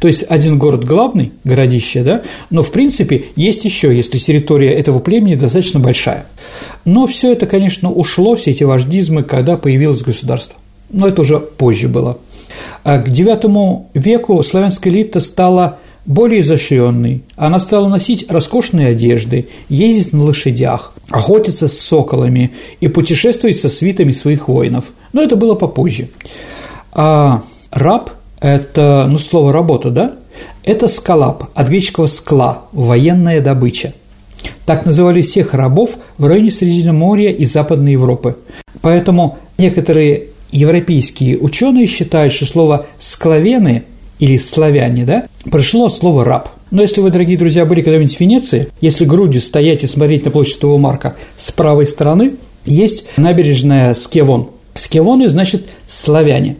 [0.00, 4.98] То есть один город главный, городище, да, но в принципе есть еще, если территория этого
[4.98, 6.26] племени достаточно большая.
[6.84, 10.56] Но все это, конечно, ушло, все эти вождизмы, когда появилось государство.
[10.90, 12.18] Но это уже позже было.
[12.84, 17.22] А к IX веку славянская элита стала более изощренный.
[17.36, 24.12] Она стала носить роскошные одежды, ездить на лошадях, охотиться с соколами и путешествовать со свитами
[24.12, 24.86] своих воинов.
[25.12, 26.08] Но это было попозже.
[26.94, 27.42] А
[27.72, 30.14] раб– это, ну, слово «работа», да?
[30.64, 33.92] Это скалап, от греческого «скла»– военная добыча.
[34.64, 38.36] Так называли всех рабов в районе Средиземноморья и Западной Европы.
[38.80, 43.84] Поэтому некоторые европейские ученые считают, что слово «склавены»
[44.18, 46.48] или славяне, да, пришло от слова «раб».
[46.70, 50.30] Но если вы, дорогие друзья, были когда-нибудь в Венеции, если грудью стоять и смотреть на
[50.30, 52.32] площадь Святого Марка с правой стороны,
[52.64, 54.50] есть набережная Скевон.
[54.74, 56.56] Скевоны значит «славяне».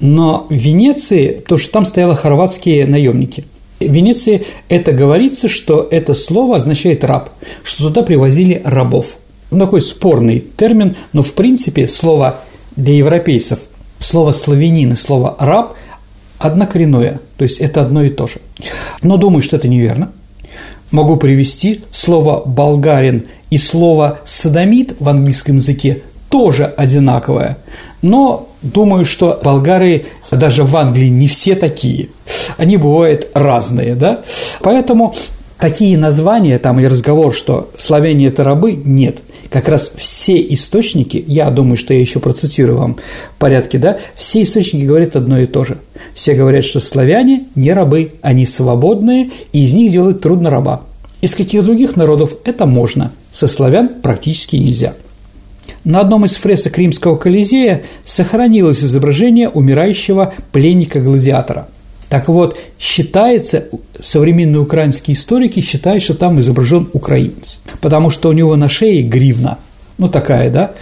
[0.00, 3.44] Но в Венеции, потому что там стояли хорватские наемники,
[3.80, 7.30] в Венеции это говорится, что это слово означает «раб»,
[7.62, 9.16] что туда привозили рабов.
[9.50, 12.36] Ну, такой спорный термин, но в принципе слово
[12.76, 13.58] для европейцев,
[13.98, 15.74] слово «славянин» и слово «раб»
[16.42, 18.36] однокоренное, то есть это одно и то же.
[19.02, 20.12] Но думаю, что это неверно.
[20.90, 27.58] Могу привести слово «болгарин» и слово «садомит» в английском языке тоже одинаковое,
[28.00, 32.08] но думаю, что болгары даже в Англии не все такие.
[32.56, 34.22] Они бывают разные, да?
[34.60, 35.14] Поэтому
[35.62, 39.22] такие названия, там и разговор, что славяне– это рабы, нет–
[39.52, 42.96] как раз все источники, я думаю, что я еще процитирую вам
[43.36, 45.76] в порядке, да, все источники говорят одно и то же.
[46.14, 50.82] Все говорят, что славяне не рабы, они свободные, и из них делают трудно раба.
[51.20, 54.94] Из каких других народов это можно, со славян практически нельзя.
[55.84, 61.68] На одном из фресок римского Колизея сохранилось изображение умирающего пленника-гладиатора.
[62.12, 68.54] Так вот, считается, современные украинские историки считают, что там изображен украинец, потому что у него
[68.54, 69.56] на шее гривна,
[69.96, 70.72] ну такая, да,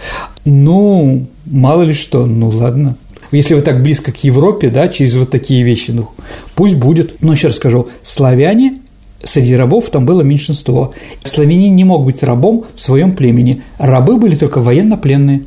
[0.43, 2.97] ну, мало ли что, ну ладно,
[3.31, 6.09] если вы так близко к Европе, да, через вот такие вещи, ну,
[6.53, 7.21] пусть будет.
[7.21, 8.79] Но еще раз скажу, славяне
[9.23, 10.93] среди рабов там было меньшинство.
[11.23, 13.61] Славянин не мог быть рабом в своем племени.
[13.77, 15.43] Рабы были только военнопленные.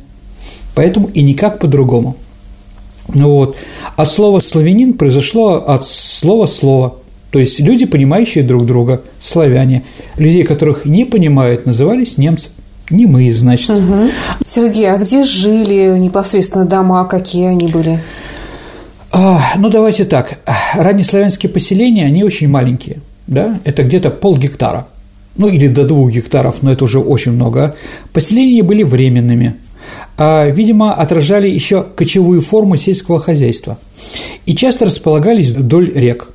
[0.73, 2.17] Поэтому и никак по-другому.
[3.07, 3.55] Вот.
[3.95, 6.95] А слово «славянин» произошло от слова «слово».
[7.31, 9.83] То есть люди, понимающие друг друга, славяне.
[10.17, 12.49] Людей, которых не понимают, назывались немцы.
[12.89, 13.71] Не мы, значит.
[13.71, 14.09] Угу.
[14.45, 17.99] Сергей, а где жили непосредственно дома, какие они были?
[19.11, 20.39] А, ну, давайте так.
[20.75, 24.87] Раннеславянские поселения, они очень маленькие– да, это где-то пол гектара,
[25.37, 27.75] ну или до двух гектаров, но это уже очень много.
[28.13, 29.55] Поселения были временными,
[30.17, 33.77] видимо, отражали еще кочевую форму сельского хозяйства
[34.45, 36.29] и часто располагались вдоль рек.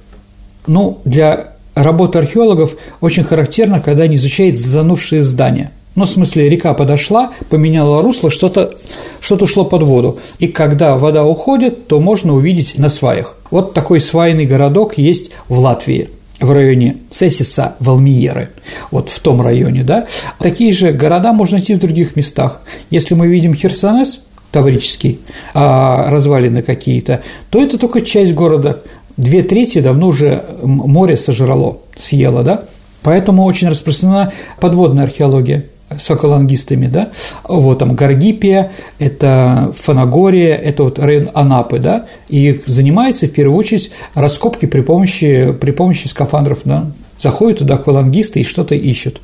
[0.67, 5.73] Ну, для работы археологов очень характерно, когда они изучают затонувшие здания.
[5.97, 8.75] Ну, в смысле, река подошла, поменяла русло, что-то
[9.21, 10.19] что ушло под воду.
[10.39, 13.37] И когда вода уходит, то можно увидеть на сваях.
[13.51, 16.11] Вот такой свайный городок есть в Латвии–
[16.41, 18.51] в районе Цесиса, Валмиеры,
[18.91, 20.07] вот в том районе, да,
[20.39, 22.63] такие же города можно найти в других местах.
[22.91, 25.21] Если мы видим Херсонес, Таврический,
[25.55, 28.81] а развалины какие-то, то это только часть города.
[29.17, 32.65] Две трети давно уже море сожрало, съело, да,
[33.03, 37.11] поэтому очень распространена подводная археология с аквалангистами, да,
[37.45, 43.91] вот там Гаргипия, это Фанагория, это вот район Анапы, да, и занимается в первую очередь
[44.15, 46.87] раскопки при помощи, при помощи скафандров, да,
[47.19, 49.21] заходят туда аквалангисты и что-то ищут.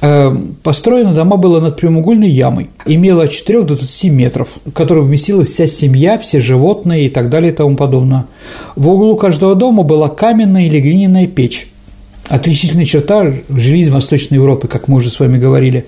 [0.00, 5.04] Э, построено дома было над прямоугольной ямой, имело от 4 до 20 метров, в которой
[5.04, 8.26] вместилась вся семья, все животные и так далее и тому подобное.
[8.76, 11.68] В углу каждого дома была каменная или глиняная печь,
[12.30, 15.84] Отличительная черта жилищ Восточной Европы, как мы уже с вами говорили.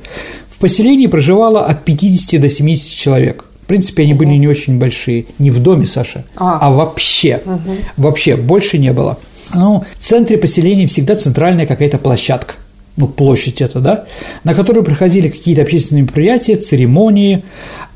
[0.50, 3.44] В поселении проживало от 50 до 70 человек.
[3.62, 5.26] В принципе, они были не очень большие.
[5.38, 7.40] Не в доме, Саша, а, а вообще.
[7.44, 7.76] Угу.
[7.96, 9.18] Вообще, больше не было.
[9.54, 12.54] Ну, в центре поселения всегда центральная какая-то площадка
[12.96, 14.04] ну, площадь это, да,
[14.44, 17.42] на которую проходили какие-то общественные мероприятия, церемонии,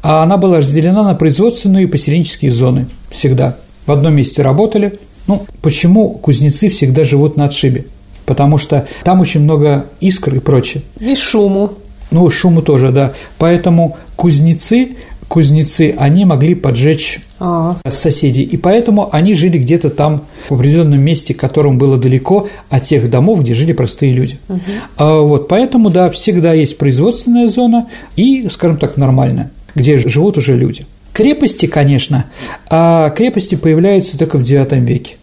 [0.02, 3.56] а она была разделена на производственные и поселенческие зоны всегда.
[3.86, 4.94] В одном месте работали.
[5.26, 7.86] Ну, почему кузнецы всегда живут на отшибе?
[8.26, 10.82] Потому что там очень много искр и прочее.
[11.00, 11.72] И шуму.
[12.10, 13.14] Ну, шуму тоже, да.
[13.38, 14.96] Поэтому кузнецы,
[15.28, 21.34] кузнецы, они могли поджечь а соседей, и поэтому они жили где-то там в определенном месте,
[21.34, 24.38] которым было далеко от тех домов, где жили простые люди.
[24.48, 24.60] Угу.
[24.96, 30.56] А, вот, поэтому, да, всегда есть производственная зона и, скажем так, нормальная, где живут уже
[30.56, 30.86] люди.
[31.12, 32.24] Крепости, конечно,
[32.70, 35.16] а крепости появляются только в IX веке.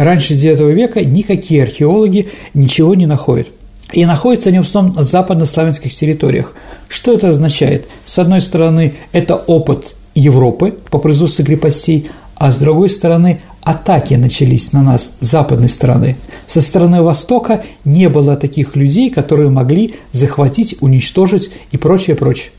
[0.00, 3.48] Раньше IX века никакие археологи ничего не находят.
[3.92, 6.54] И находятся они в основном на западнославянских территориях.
[6.88, 7.86] Что это означает?
[8.06, 14.72] С одной стороны, это опыт Европы по производству крепостей, а с другой стороны, атаки начались
[14.72, 16.16] на нас с западной стороны.
[16.46, 22.52] Со стороны Востока не было таких людей, которые могли захватить, уничтожить и прочее, прочее.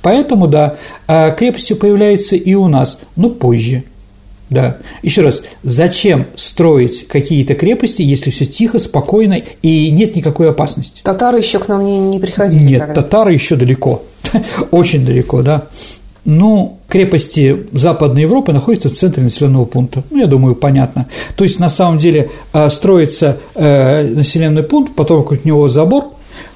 [0.00, 3.84] Поэтому, да, а крепости появляются и у нас, но позже–
[4.52, 4.78] да.
[5.02, 11.00] Еще раз, зачем строить какие-то крепости, если все тихо, спокойно и нет никакой опасности?
[11.02, 12.62] Татары еще к нам не, не приходили.
[12.62, 12.94] Нет, никогда.
[12.94, 14.02] татары еще далеко,
[14.70, 15.64] очень далеко, да.
[16.24, 20.04] Ну, крепости Западной Европы находятся в центре населенного пункта.
[20.10, 21.06] Ну, я думаю, понятно.
[21.36, 26.10] То есть, на самом деле, э, строится э, населенный пункт, потом вокруг него забор,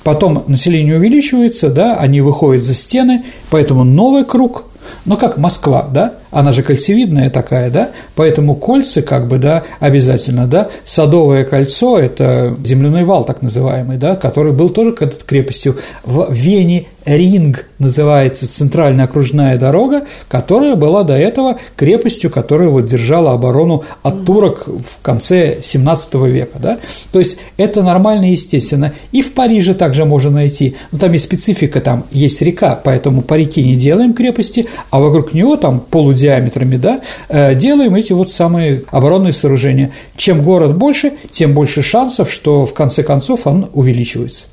[0.05, 4.67] потом население увеличивается, да, они выходят за стены, поэтому новый круг–
[5.05, 10.47] ну, как Москва, да, она же кольцевидная такая, да, поэтому кольца, как бы, да, обязательно,
[10.47, 15.77] да, Садовое кольцо– это земляной вал, так называемый, да, который был тоже когда-то крепостью.
[16.05, 23.33] В Вене, Ринг называется центральная окружная дорога, которая была до этого крепостью, которая вот держала
[23.33, 26.79] оборону от турок в конце 17 века, да,
[27.13, 28.93] то есть это нормально и естественно.
[29.13, 33.35] И в Париже также можно найти, но там есть специфика, там есть река, поэтому по
[33.35, 35.81] реке не делаем крепости, а вокруг него там
[36.17, 39.93] полудиаметрами, да, э, делаем эти вот самые оборонные сооружения.
[40.17, 44.47] Чем город больше, тем больше шансов, что в конце концов он увеличивается.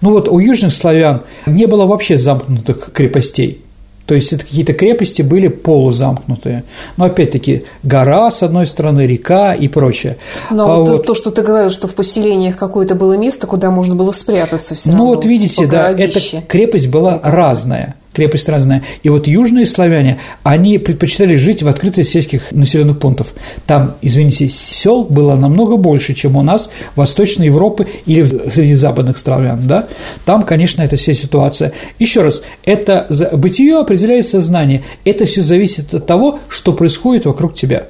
[0.00, 3.62] Ну вот у южных славян не было вообще замкнутых крепостей.
[4.06, 6.62] То есть это какие-то крепости были полузамкнутые.
[6.96, 10.16] Но опять-таки гора с одной стороны, река и прочее.
[10.50, 13.96] Но а вот то, что ты говорил, что в поселениях какое-то было место, куда можно
[13.96, 15.14] было спрятаться все ну, равно.
[15.14, 18.82] Вот видите, типа да, эта крепость была разная крепость разная.
[19.02, 23.26] И вот южные славяне, они предпочитали жить в открытых сельских населенных пунктах.
[23.66, 29.18] Там, извините, сел было намного больше, чем у нас в Восточной Европе или среди западных
[29.18, 29.86] славян, да?
[30.24, 31.72] Там, конечно, это вся ситуация.
[31.98, 34.82] Еще раз, это бытие определяет сознание.
[35.04, 37.84] Это все зависит от того, что происходит вокруг тебя.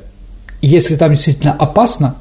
[0.61, 2.17] Если там действительно опасно,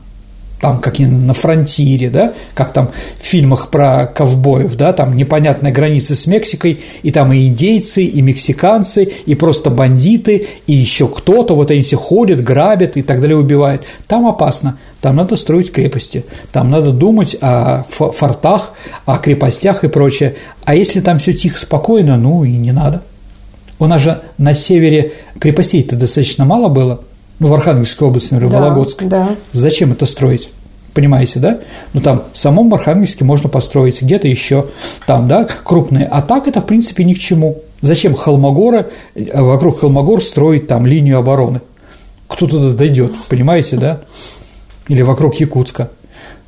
[0.59, 2.89] там как на фронтире, да, как там
[3.21, 8.21] в фильмах про ковбоев, да, там непонятная граница с Мексикой, и там и индейцы, и
[8.21, 13.37] мексиканцы, и просто бандиты, и еще кто-то, вот они все ходят, грабят и так далее,
[13.37, 13.83] убивают.
[14.07, 18.73] Там опасно, там надо строить крепости, там надо думать о фортах,
[19.05, 20.35] о крепостях и прочее.
[20.63, 23.01] А если там все тихо, спокойно, ну и не надо.
[23.77, 27.01] У нас же на севере крепостей-то достаточно мало было–
[27.39, 29.03] ну, в Архангельской области, например, да, Вологодск.
[29.03, 29.35] Да.
[29.51, 30.49] Зачем это строить?
[30.93, 31.59] Понимаете, да?
[31.93, 34.67] Ну, там в самом Архангельске можно построить, где-то еще
[35.05, 36.05] там, да, крупные.
[36.05, 37.61] А так это, в принципе, ни к чему.
[37.81, 41.61] Зачем Холмогора, вокруг Холмогор строить там линию обороны?
[42.27, 44.01] Кто туда дойдет, понимаете, да?
[44.87, 45.89] Или вокруг Якутска.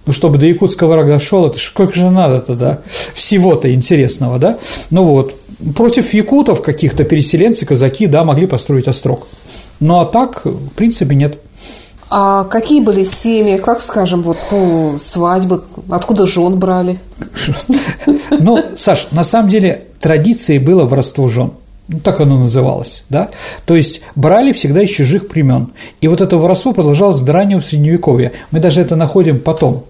[0.05, 2.79] Ну, чтобы до Якутска враг дошел, это сколько же надо тогда
[3.13, 4.57] всего-то интересного, да?
[4.89, 5.35] Ну вот,
[5.75, 9.27] против якутов каких-то переселенцы, казаки, да, могли построить острог.
[9.79, 11.39] Ну а так, в принципе, нет.
[12.09, 16.99] А какие были семьи, как, скажем, вот, ну, свадьбы, откуда жен брали?
[18.39, 21.51] Ну, Саш, на самом деле традицией было воровство жен.
[21.87, 23.29] Ну, так оно называлось, да?
[23.65, 25.71] То есть брали всегда из чужих племен.
[26.01, 28.33] И вот это воровство продолжалось до раннего Средневековья.
[28.51, 29.85] Мы даже это находим потом.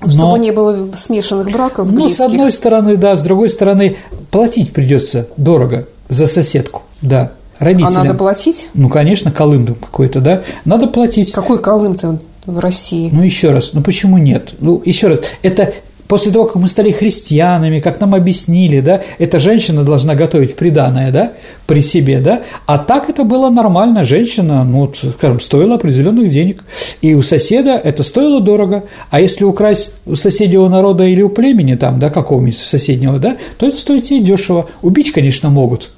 [0.00, 2.18] Но, Чтобы не было смешанных браков близких.
[2.18, 3.96] Ну, с одной стороны, да, с другой стороны,
[4.30, 7.96] платить придется дорого за соседку, да родителям.
[7.96, 8.68] А надо платить?
[8.74, 10.42] Ну, конечно, колым какой-то, да?
[10.64, 11.30] Надо платить.
[11.32, 13.10] Какой колым-то в России?
[13.12, 14.54] Ну, еще раз, ну почему нет?
[14.58, 15.72] Ну, еще раз, это
[16.10, 21.12] после того, как мы стали христианами, как нам объяснили, да, эта женщина должна готовить приданное,
[21.12, 21.34] да,
[21.66, 26.64] при себе, да, а так это было нормально, женщина, ну, скажем, стоила определенных денег,
[27.00, 31.76] и у соседа это стоило дорого, а если украсть у соседнего народа или у племени
[31.76, 34.68] там, да, какого-нибудь соседнего, да, то это стоит ей дешево.
[34.82, 35.90] Убить, конечно, могут,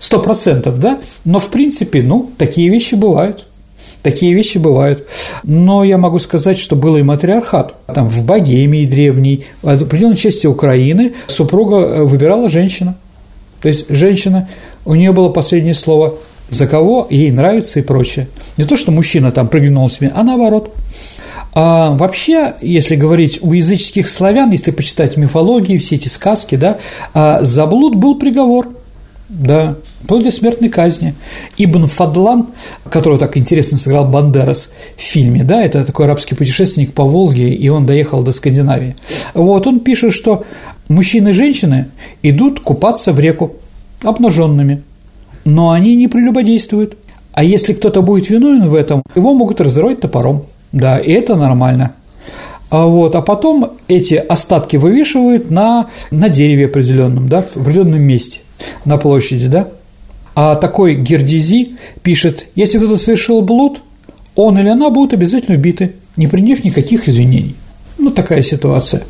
[0.00, 0.98] Сто процентов, да?
[1.24, 3.46] Но, в принципе, ну, такие вещи бывают.
[4.02, 5.06] Такие вещи бывают.
[5.42, 7.74] Но я могу сказать, что был и матриархат.
[7.86, 12.96] Там в Богемии древней, в определенной части Украины супруга э, выбирала женщина.
[13.60, 14.48] То есть женщина,
[14.84, 16.14] у нее было последнее слово
[16.48, 18.28] за кого ей нравится и прочее.
[18.56, 20.74] Не то, что мужчина там приглянул себе, а наоборот.
[21.54, 26.78] А вообще, если говорить у языческих славян, если почитать мифологии, все эти сказки, да,
[27.14, 28.68] а за блуд был приговор–
[29.28, 31.14] да, вплоть до смертной казни.
[31.58, 32.46] Ибн Фадлан,
[32.88, 37.68] которого так интересно сыграл Бандерас в фильме, да, это такой арабский путешественник по Волге, и
[37.68, 38.96] он доехал до Скандинавии.
[39.34, 40.44] Вот, он пишет, что
[40.88, 41.88] мужчины и женщины
[42.22, 43.56] идут купаться в реку
[44.02, 44.82] обнаженными,
[45.44, 46.96] но они не прелюбодействуют.
[47.34, 50.44] А если кто-то будет виновен в этом, его могут разорвать топором.
[50.72, 51.92] Да, и это нормально.
[52.70, 58.40] А, вот, а потом эти остатки вывешивают на, на дереве определенном, да, в определенном месте
[58.84, 59.68] на площади, да?
[60.34, 63.80] А такой Гердизи пишет, если кто-то совершил блуд,
[64.36, 67.56] он или она будут обязательно убиты, не приняв никаких извинений.
[67.98, 69.02] Ну, такая ситуация.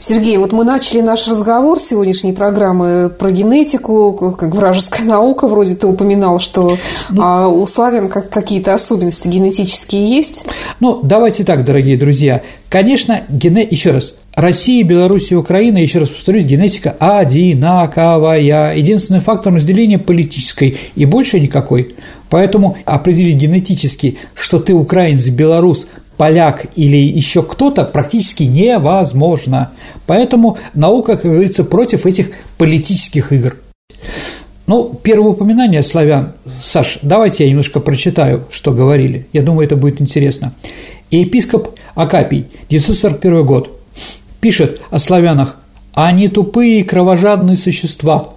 [0.00, 5.88] Сергей, вот мы начали наш разговор сегодняшней программы про генетику, как вражеская наука, вроде ты
[5.88, 6.76] упоминал, что
[7.10, 10.46] ну, а у славян как какие-то особенности генетические есть.
[10.78, 12.42] Ну, давайте так, дорогие друзья.
[12.68, 13.66] Конечно, гене...
[13.68, 18.76] еще раз, Россия, Беларусь и Украина, еще раз повторюсь, генетика одинаковая.
[18.76, 21.96] Единственный фактор разделения политической и больше никакой.
[22.30, 29.72] Поэтому определить генетически, что ты украинец, белорус, поляк или еще кто-то практически невозможно.
[30.06, 33.56] Поэтому наука, как говорится, против этих политических игр.
[34.68, 36.34] Ну, первое упоминание славян.
[36.62, 39.26] Саш, давайте я немножко прочитаю, что говорили.
[39.32, 40.54] Я думаю, это будет интересно.
[41.10, 43.77] епископ Акапий, 941 год
[44.40, 45.58] пишет о славянах
[45.94, 48.30] «они тупые и кровожадные существа»,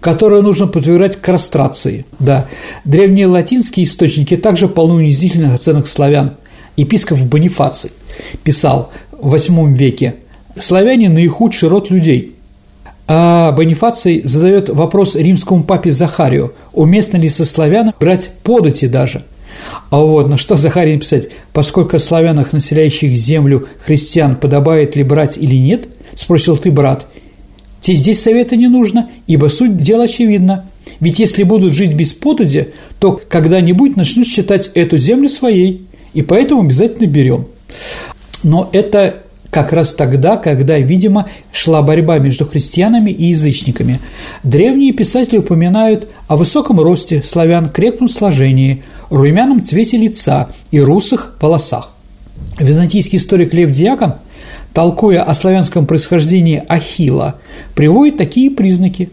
[0.00, 2.06] которые нужно подвергать кастрации.
[2.18, 2.46] Да,
[2.84, 6.36] древние латинские источники также полны унизительных оценок славян.
[6.76, 7.90] Епископ Бонифаций
[8.44, 10.14] писал в VIII веке
[10.58, 12.34] «Славяне– наихудший род людей».
[13.10, 19.24] А Бонифаций задает вопрос римскому папе Захарию, уместно ли со славянами брать подати даже–
[19.90, 25.56] а вот на что Захарий написать, поскольку славянах, населяющих землю христиан, подобает ли брать или
[25.56, 27.06] нет, спросил ты, брат.
[27.80, 30.66] Тебе здесь совета не нужно, ибо суть дела очевидна.
[31.00, 36.62] Ведь если будут жить без подати, то когда-нибудь начнут считать эту землю своей, и поэтому
[36.62, 37.46] обязательно берем.
[38.42, 44.00] Но это как раз тогда, когда, видимо, шла борьба между христианами и язычниками.
[44.42, 51.92] Древние писатели упоминают о высоком росте славян, крепком сложении, румяном цвете лица и русых волосах.
[52.58, 54.14] Византийский историк Лев Диакон,
[54.72, 57.36] толкуя о славянском происхождении Ахила,
[57.74, 59.10] приводит такие признаки.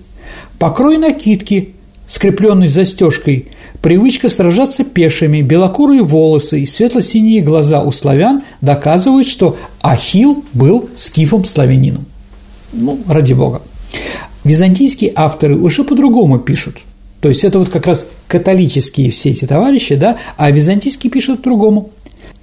[0.60, 1.74] Покрой накидки,
[2.08, 3.48] скрепленный застежкой,
[3.82, 12.06] привычка сражаться пешими, белокурые волосы и светло-синие глаза у славян доказывают, что Ахил был скифом-славянином.
[12.74, 13.62] Ну, ради бога.
[14.44, 16.78] Византийские авторы уже по-другому пишут.
[17.22, 21.90] То есть это вот как раз католические все эти товарищи, да, а византийские пишут по-другому.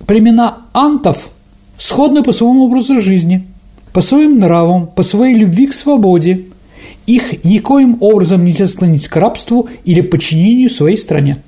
[0.06, 1.30] Племена антов
[1.78, 3.46] сходны по своему образу жизни,
[3.92, 6.46] по своим нравам, по своей любви к свободе,
[7.06, 11.38] их никоим образом нельзя склонить к рабству или подчинению своей стране.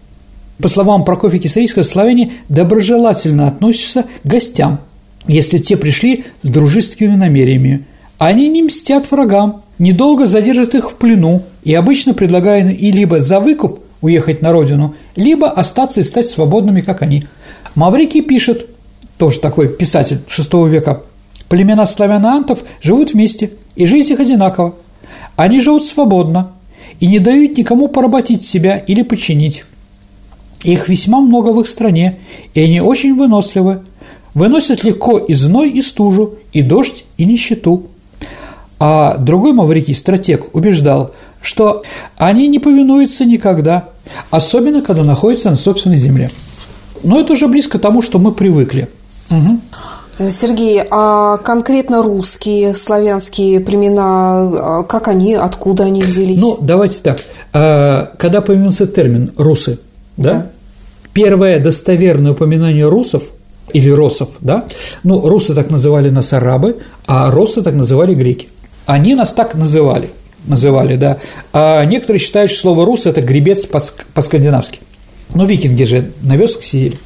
[0.61, 4.81] По словам Прокофия Кисарийского, славяне доброжелательно относятся к гостям,
[5.27, 7.85] если те пришли с дружественными намерениями.
[8.19, 13.41] Они не мстят врагам, недолго задержат их в плену и обычно предлагают и либо за
[13.41, 17.25] выкуп уехать на родину, либо остаться и стать свободными, как они.
[17.75, 18.67] Маврикий пишет,
[19.19, 21.03] тоже такой писатель VI века,
[21.49, 24.75] племена славян-антов живут вместе, и жизнь их одинакова.
[25.37, 26.53] Они живут свободно
[27.01, 29.65] и не дают никому поработить себя или подчинить.
[30.63, 32.19] Их весьма много в их стране,
[32.55, 33.83] и они очень выносливы.
[34.35, 37.87] Выносят легко и зной, и стужу, и дождь, и нищету.
[38.81, 41.13] А другой маврикий стратег убеждал,
[41.45, 41.83] что
[42.17, 43.91] они не повинуются никогда,
[44.31, 46.31] особенно когда находятся на собственной земле.
[47.03, 48.89] Но это уже близко к тому, что мы привыкли.
[49.31, 50.31] Угу.
[50.31, 56.41] Сергей, а конкретно русские, славянские племена, а как они, откуда они взялись?
[56.41, 57.21] Ну, давайте так.
[57.53, 59.79] А, когда появился термин «русы»,
[60.17, 60.33] да?
[60.33, 60.47] да?
[61.13, 63.25] Первое достоверное упоминание русов
[63.73, 64.65] или росов, да?
[65.03, 66.77] Ну, русы так называли нас арабы,
[67.07, 68.49] а росы так называли греки.
[68.87, 70.11] Они нас так называли,
[70.45, 71.19] называли, да.
[71.53, 74.81] А некоторые считают, что слово «рус»– это гребец по-скандинавски.
[75.35, 76.97] Ну, викинги же на вёсках сидели.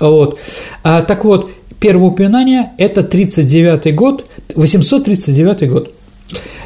[0.00, 0.38] Вот.
[0.82, 5.94] А, так вот, Первое упоминание– это 39 год, 839 год.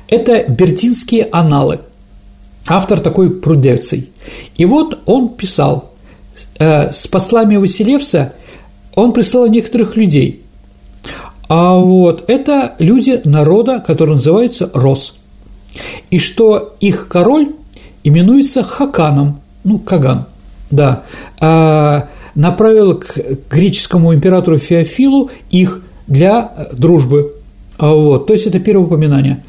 [0.08, 1.80] Это Бертинские аналы.
[2.66, 4.10] Автор такой Прудеций.
[4.56, 5.92] И вот он писал,
[6.58, 8.32] э, с послами Василевса
[8.94, 10.44] он прислал некоторых людей.
[11.48, 15.16] А вот это люди народа, который называется Рос.
[16.10, 17.48] И что их король
[18.04, 20.26] именуется Хаканом, ну, Каган,
[20.70, 21.04] да.
[21.40, 23.16] А, направил к
[23.50, 27.34] греческому императору Феофилу их для дружбы.
[27.78, 29.42] А вот, то есть это первое упоминание.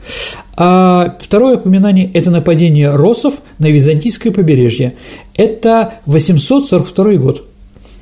[0.56, 4.94] А второе упоминание– это нападение росов на византийское побережье.
[5.36, 7.46] Это 842 год.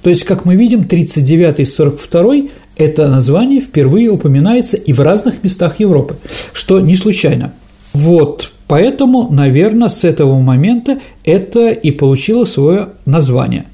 [0.04, 6.16] То есть, как мы видим, 39-42 это название впервые упоминается и в разных местах Европы,
[6.54, 7.54] что не случайно.
[7.94, 13.66] Вот, поэтому, наверное, с этого момента это и получило свое название.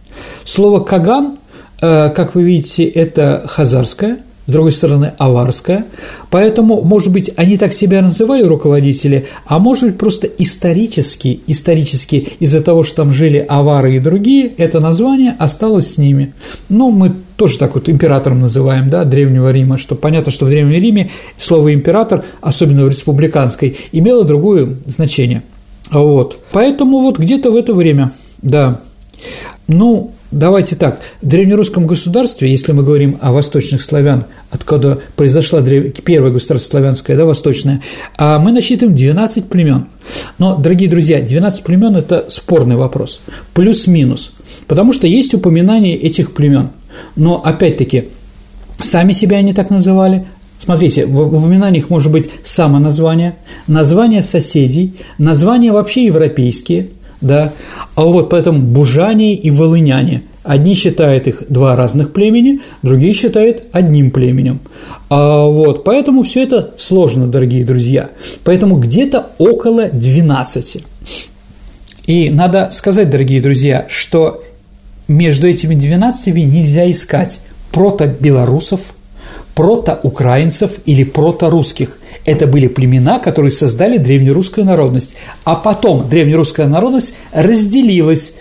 [0.44, 1.38] Слово «каган»,
[1.82, 5.86] э, как вы видите, это хазарское, с другой стороны, аварская.
[6.30, 12.62] Поэтому, может быть, они так себя называли, руководители, а может быть, просто исторически, исторически из-за
[12.62, 16.34] того, что там жили авары и другие, это название осталось с ними.
[16.70, 20.82] Ну, мы тоже так вот императором называем, да, Древнего Рима, что понятно, что в Древнем
[20.82, 25.44] Риме слово «император», особенно в республиканской, имело другое значение.
[25.92, 26.38] Вот.
[26.52, 28.80] Поэтому вот где-то в это время, да.
[29.68, 31.02] Ну, давайте так.
[31.22, 37.26] В древнерусском государстве, если мы говорим о восточных славян, откуда произошла первое государство славянское, да,
[37.26, 37.82] восточное,
[38.18, 39.88] а мы насчитываем 12 племен.
[40.38, 43.20] Но, дорогие друзья, 12 племен– это спорный вопрос,
[43.54, 44.34] плюс-минус,
[44.68, 46.70] потому что есть упоминание этих племен.
[47.16, 48.06] Но, опять-таки,
[48.80, 50.26] сами себя они так называли,
[50.64, 53.36] Смотрите, в упоминаниях может быть самоназвание,
[53.68, 56.90] название соседей, названия вообще европейские,
[57.22, 57.54] да,
[57.96, 60.24] а вот поэтому бужане и волыняне.
[60.44, 64.62] Одни считают их два разных племени, другие считают одним племенем.
[65.10, 68.12] А вот, поэтому все это сложно, дорогие друзья.
[68.44, 70.84] Поэтому где-то около 12.
[72.06, 74.42] И надо сказать, дорогие друзья, что
[75.10, 77.42] между этими 12 нельзя искать
[77.72, 78.80] прото-белорусов,
[79.58, 81.98] прото-украинцев или прото-русских.
[82.26, 85.16] Это были племена, которые создали древнерусскую народность.
[85.46, 88.36] А потом древнерусская народность разделилась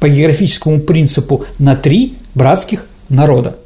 [0.00, 3.58] по географическому принципу на три братских народа.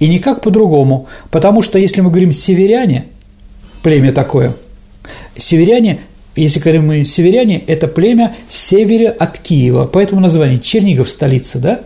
[0.00, 3.06] И никак по-другому, потому что если мы говорим «северяне»,
[3.82, 4.52] племя такое,
[5.38, 6.00] северяне
[6.36, 11.80] если говорим мы северяне, это племя с севера от Киева, поэтому название Чернигов– столица, да?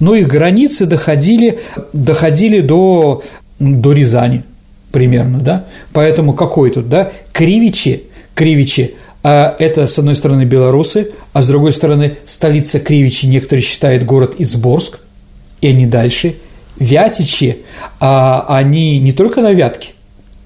[0.00, 1.60] Но их границы доходили,
[1.94, 3.22] доходили до,
[3.58, 4.44] до Рязани
[4.92, 5.66] примерно, да?
[5.92, 7.10] Поэтому какой тут, да?
[7.32, 8.04] Кривичи,
[8.34, 8.94] Кривичи
[9.28, 14.36] а это, с одной стороны, белорусы, а с другой стороны, столица Кривичи, некоторые считают город
[14.38, 15.00] Изборск,
[15.60, 16.36] и они дальше.
[16.78, 17.58] Вятичи,
[17.98, 19.94] а они не только на Вятке,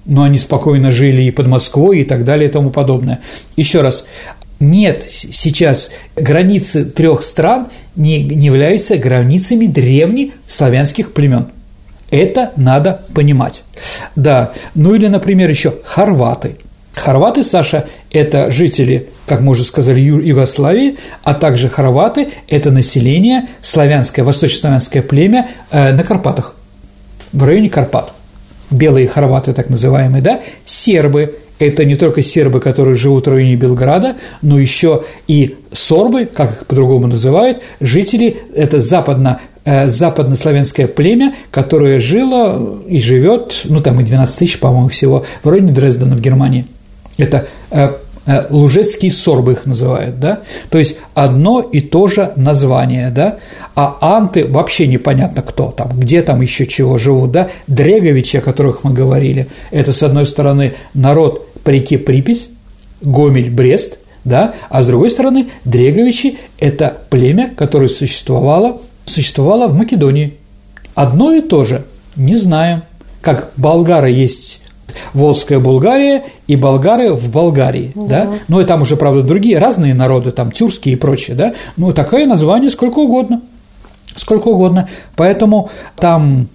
[0.05, 3.19] но они спокойно жили и под Москвой и так далее и тому подобное.
[3.55, 4.05] Еще раз,
[4.59, 11.49] нет сейчас границы трех стран не, не являются границами древних славянских племен.
[12.11, 13.63] Это надо понимать.
[14.15, 16.57] Да, ну или, например, еще хорваты.
[16.93, 24.25] Хорваты, Саша, это жители, как мы уже сказали, Югославии, а также хорваты– это население славянское,
[24.25, 26.57] восточнославянское племя э, на Карпатах,
[27.31, 28.11] в районе Карпат
[28.71, 34.15] белые хорваты так называемые, да, сербы, это не только сербы, которые живут в районе Белграда,
[34.41, 42.81] но еще и сорбы, как их по-другому называют, жители, это западно западнославянское племя, которое жило
[42.87, 46.65] и живет, ну там и 12 тысяч, по-моему, всего, в районе Дрездена в Германии.
[47.17, 47.91] Это э,
[48.23, 53.39] Э, лужецкие сорбы их называют, да, то есть одно и то же название, да,
[53.73, 58.83] а анты вообще непонятно кто там, где там еще чего живут, да, Дреговичи, о которых
[58.83, 62.45] мы говорили, это, с одной стороны, народ по реке Припять,
[63.01, 70.37] Гомель, Брест, да, а с другой стороны, Дреговичи– это племя, которое существовало, существовало в Македонии.
[70.95, 71.83] Одно и то же,
[72.15, 72.83] не знаем.
[73.21, 74.61] Как болгары есть
[75.13, 78.29] Волжская Булгария и болгары в Болгарии, да, да?
[78.47, 82.25] ну и там уже, правда, другие, разные народы, там тюркские и прочее, да, ну такое
[82.25, 83.41] название сколько угодно,
[84.15, 86.47] сколько угодно, поэтому там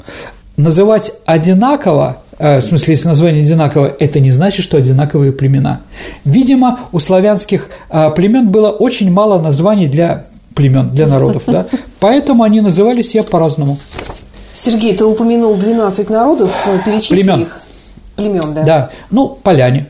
[0.56, 5.80] называть одинаково э, в смысле, если название одинаковое, это не значит, что одинаковые племена.
[6.24, 10.26] Видимо, у славянских э, племен было очень мало названий для
[10.56, 11.66] племен, для народов, да,
[12.00, 13.78] поэтому они называли себя по-разному.
[14.52, 16.50] Сергей, ты упомянул 12 народов,
[16.84, 17.42] перечисли племен.
[17.42, 17.60] их.
[18.16, 18.62] Племен, да?
[18.62, 19.88] Да, ну, поляне,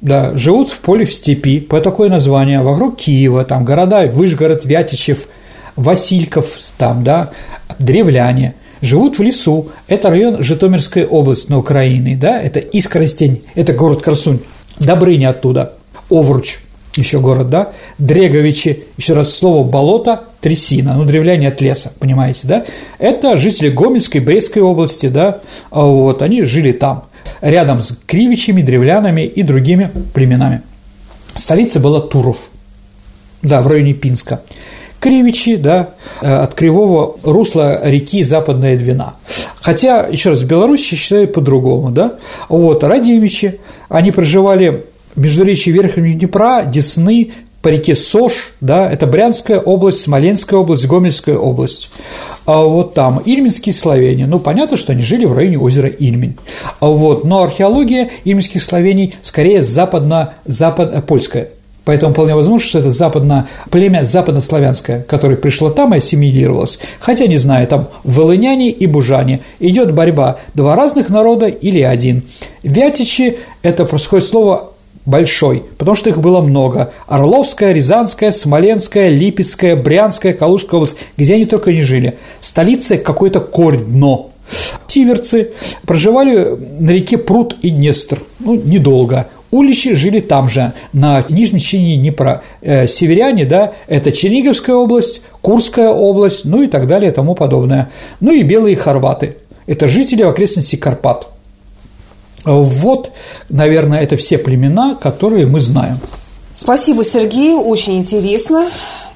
[0.00, 5.28] да, живут в поле в степи, по такое название, вокруг Киева, там города Выжгород, Вятичев,
[5.76, 7.30] Васильков, там, да,
[7.78, 14.00] древляне, живут в лесу, это район Житомирской области на Украине, да, это Искоростень, это город
[14.00, 14.40] Красунь,
[14.78, 15.74] Добрыня оттуда,
[16.08, 16.58] Овруч,
[16.96, 22.64] еще город, да, Дреговичи, еще раз слово болото, трясина, ну, древляне от леса, понимаете, да,
[22.98, 25.40] это жители Гомельской, Брестской области, да,
[25.70, 27.04] вот, они жили там–
[27.40, 30.62] рядом с кривичами, древлянами и другими племенами.
[31.34, 32.48] Столица была Туров,
[33.42, 34.40] да, в районе Пинска.
[34.98, 35.90] Кривичи, да,
[36.22, 39.14] э, от кривого русла реки Западная Двина.
[39.60, 42.14] Хотя, еще раз, в считают по-другому, да.
[42.48, 44.86] Вот, Радимичи, они проживали
[45.16, 51.36] в междуречии Верхнего Днепра, Десны, по реке Сош, да, это Брянская область, Смоленская область, Гомельская
[51.36, 51.90] область.
[52.44, 56.36] А вот там ильминские славяне, ну, понятно, что они жили в районе озера Ильмень.
[56.78, 61.48] А вот, но археология ильминских славяний скорее западно-польская.
[61.84, 66.78] Поэтому вполне возможно, что это западно, племя западнославянское, которое пришло там и ассимилировалось.
[67.00, 69.40] Хотя, не знаю, там волыняне и бужане.
[69.60, 72.24] Идет борьба два разных народа или один.
[72.62, 74.72] Вятичи– это происходит слово
[75.06, 76.92] большой, потому что их было много.
[77.06, 82.18] Орловская, Рязанская, Смоленская, Липецкая, Брянская, Калужская область, где они только не жили.
[82.40, 84.30] Столица какой-то корь дно.
[84.86, 85.52] Тиверцы
[85.86, 89.28] проживали на реке Прут и Днестр, ну, недолго.
[89.50, 92.42] Уличи жили там же, на нижней течении Днепра.
[92.60, 97.90] Э, северяне, да, это Черниговская область, Курская область, ну и так далее и тому подобное.
[98.20, 99.36] Ну и белые хорваты.
[99.66, 101.28] Это жители в окрестности Карпат–
[102.46, 103.10] вот,
[103.48, 105.98] наверное, это все племена, которые мы знаем.
[106.54, 108.64] Спасибо, Сергей, очень интересно.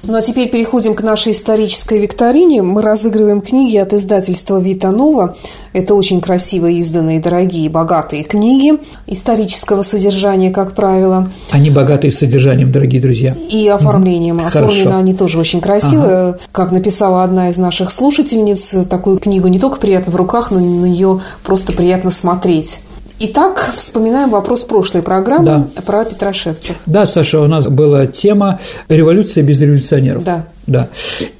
[0.03, 2.63] Ну а теперь переходим к нашей исторической викторине.
[2.63, 5.35] Мы разыгрываем книги от издательства Витанова.
[5.73, 11.29] Это очень красиво изданные, дорогие, богатые книги исторического содержания, как правило.
[11.51, 13.35] Они богатые содержанием, дорогие друзья.
[13.49, 14.37] И оформлением.
[14.37, 14.45] Угу.
[14.47, 16.03] Оформлены они тоже очень красиво.
[16.03, 16.37] Ага.
[16.51, 20.85] Как написала одна из наших слушательниц, такую книгу не только приятно в руках, но на
[20.85, 22.81] нее просто приятно смотреть.
[23.23, 25.81] Итак, вспоминаем вопрос прошлой программы да.
[25.85, 26.75] про Петрошевцев.
[26.87, 28.59] Да, Саша, у нас была тема
[28.89, 30.23] «Революция без революционеров».
[30.23, 30.47] Да.
[30.65, 30.89] да.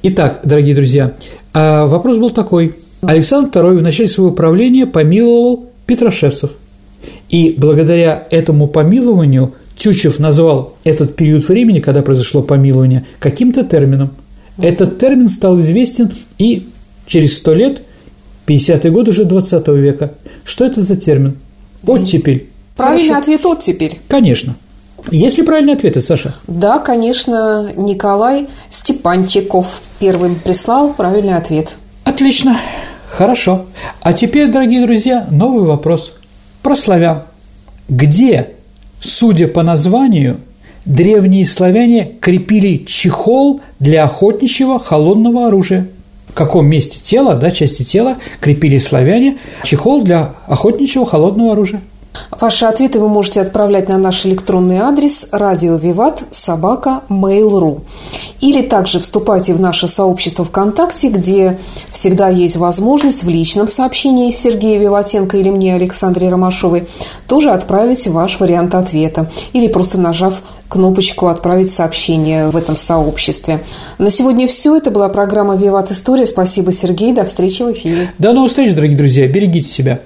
[0.04, 1.14] Итак, дорогие друзья,
[1.52, 2.76] а вопрос был такой.
[3.00, 6.52] Александр II в начале своего правления помиловал Петрошевцев.
[7.30, 14.12] И благодаря этому помилованию Тютчев назвал этот период времени, когда произошло помилование, каким-то термином.
[14.56, 16.68] Этот термин стал известен и
[17.08, 17.82] через сто лет,
[18.46, 20.12] 50-е годы уже 20 века.
[20.44, 21.38] Что это за термин?
[21.86, 22.48] Оттепель.
[22.76, 23.22] Правильный Хорошо.
[23.22, 23.98] ответ– оттепель.
[24.08, 24.56] Конечно.
[25.10, 26.34] Есть ли правильные ответы, Саша?
[26.46, 31.76] Да, конечно, Николай Степанчиков первым прислал правильный ответ.
[32.04, 32.58] Отлично,
[33.08, 33.66] хорошо.
[34.00, 36.12] А теперь, дорогие друзья, новый вопрос
[36.62, 37.22] про славян.
[37.88, 38.50] Где,
[39.00, 40.38] судя по названию,
[40.84, 45.88] древние славяне крепили чехол для охотничьего холодного оружия?
[46.32, 51.82] В каком месте тела, да, части тела крепили славяне чехол для охотничьего холодного оружия?
[52.30, 57.82] Ваши ответы вы можете отправлять на наш электронный адрес радио Виват собака mail.ru
[58.40, 61.58] или также вступайте в наше сообщество ВКонтакте, где
[61.90, 66.88] всегда есть возможность в личном сообщении Сергея Виватенко или мне, Александре Ромашовой,
[67.28, 73.60] тоже отправить ваш вариант ответа или просто нажав кнопочку «Отправить сообщение» в этом сообществе.
[73.98, 74.74] На сегодня все.
[74.76, 76.24] Это была программа «Виват История».
[76.24, 77.12] Спасибо, Сергей.
[77.12, 78.10] До встречи в эфире.
[78.18, 79.28] До новых встреч, дорогие друзья.
[79.28, 80.00] Берегите себя.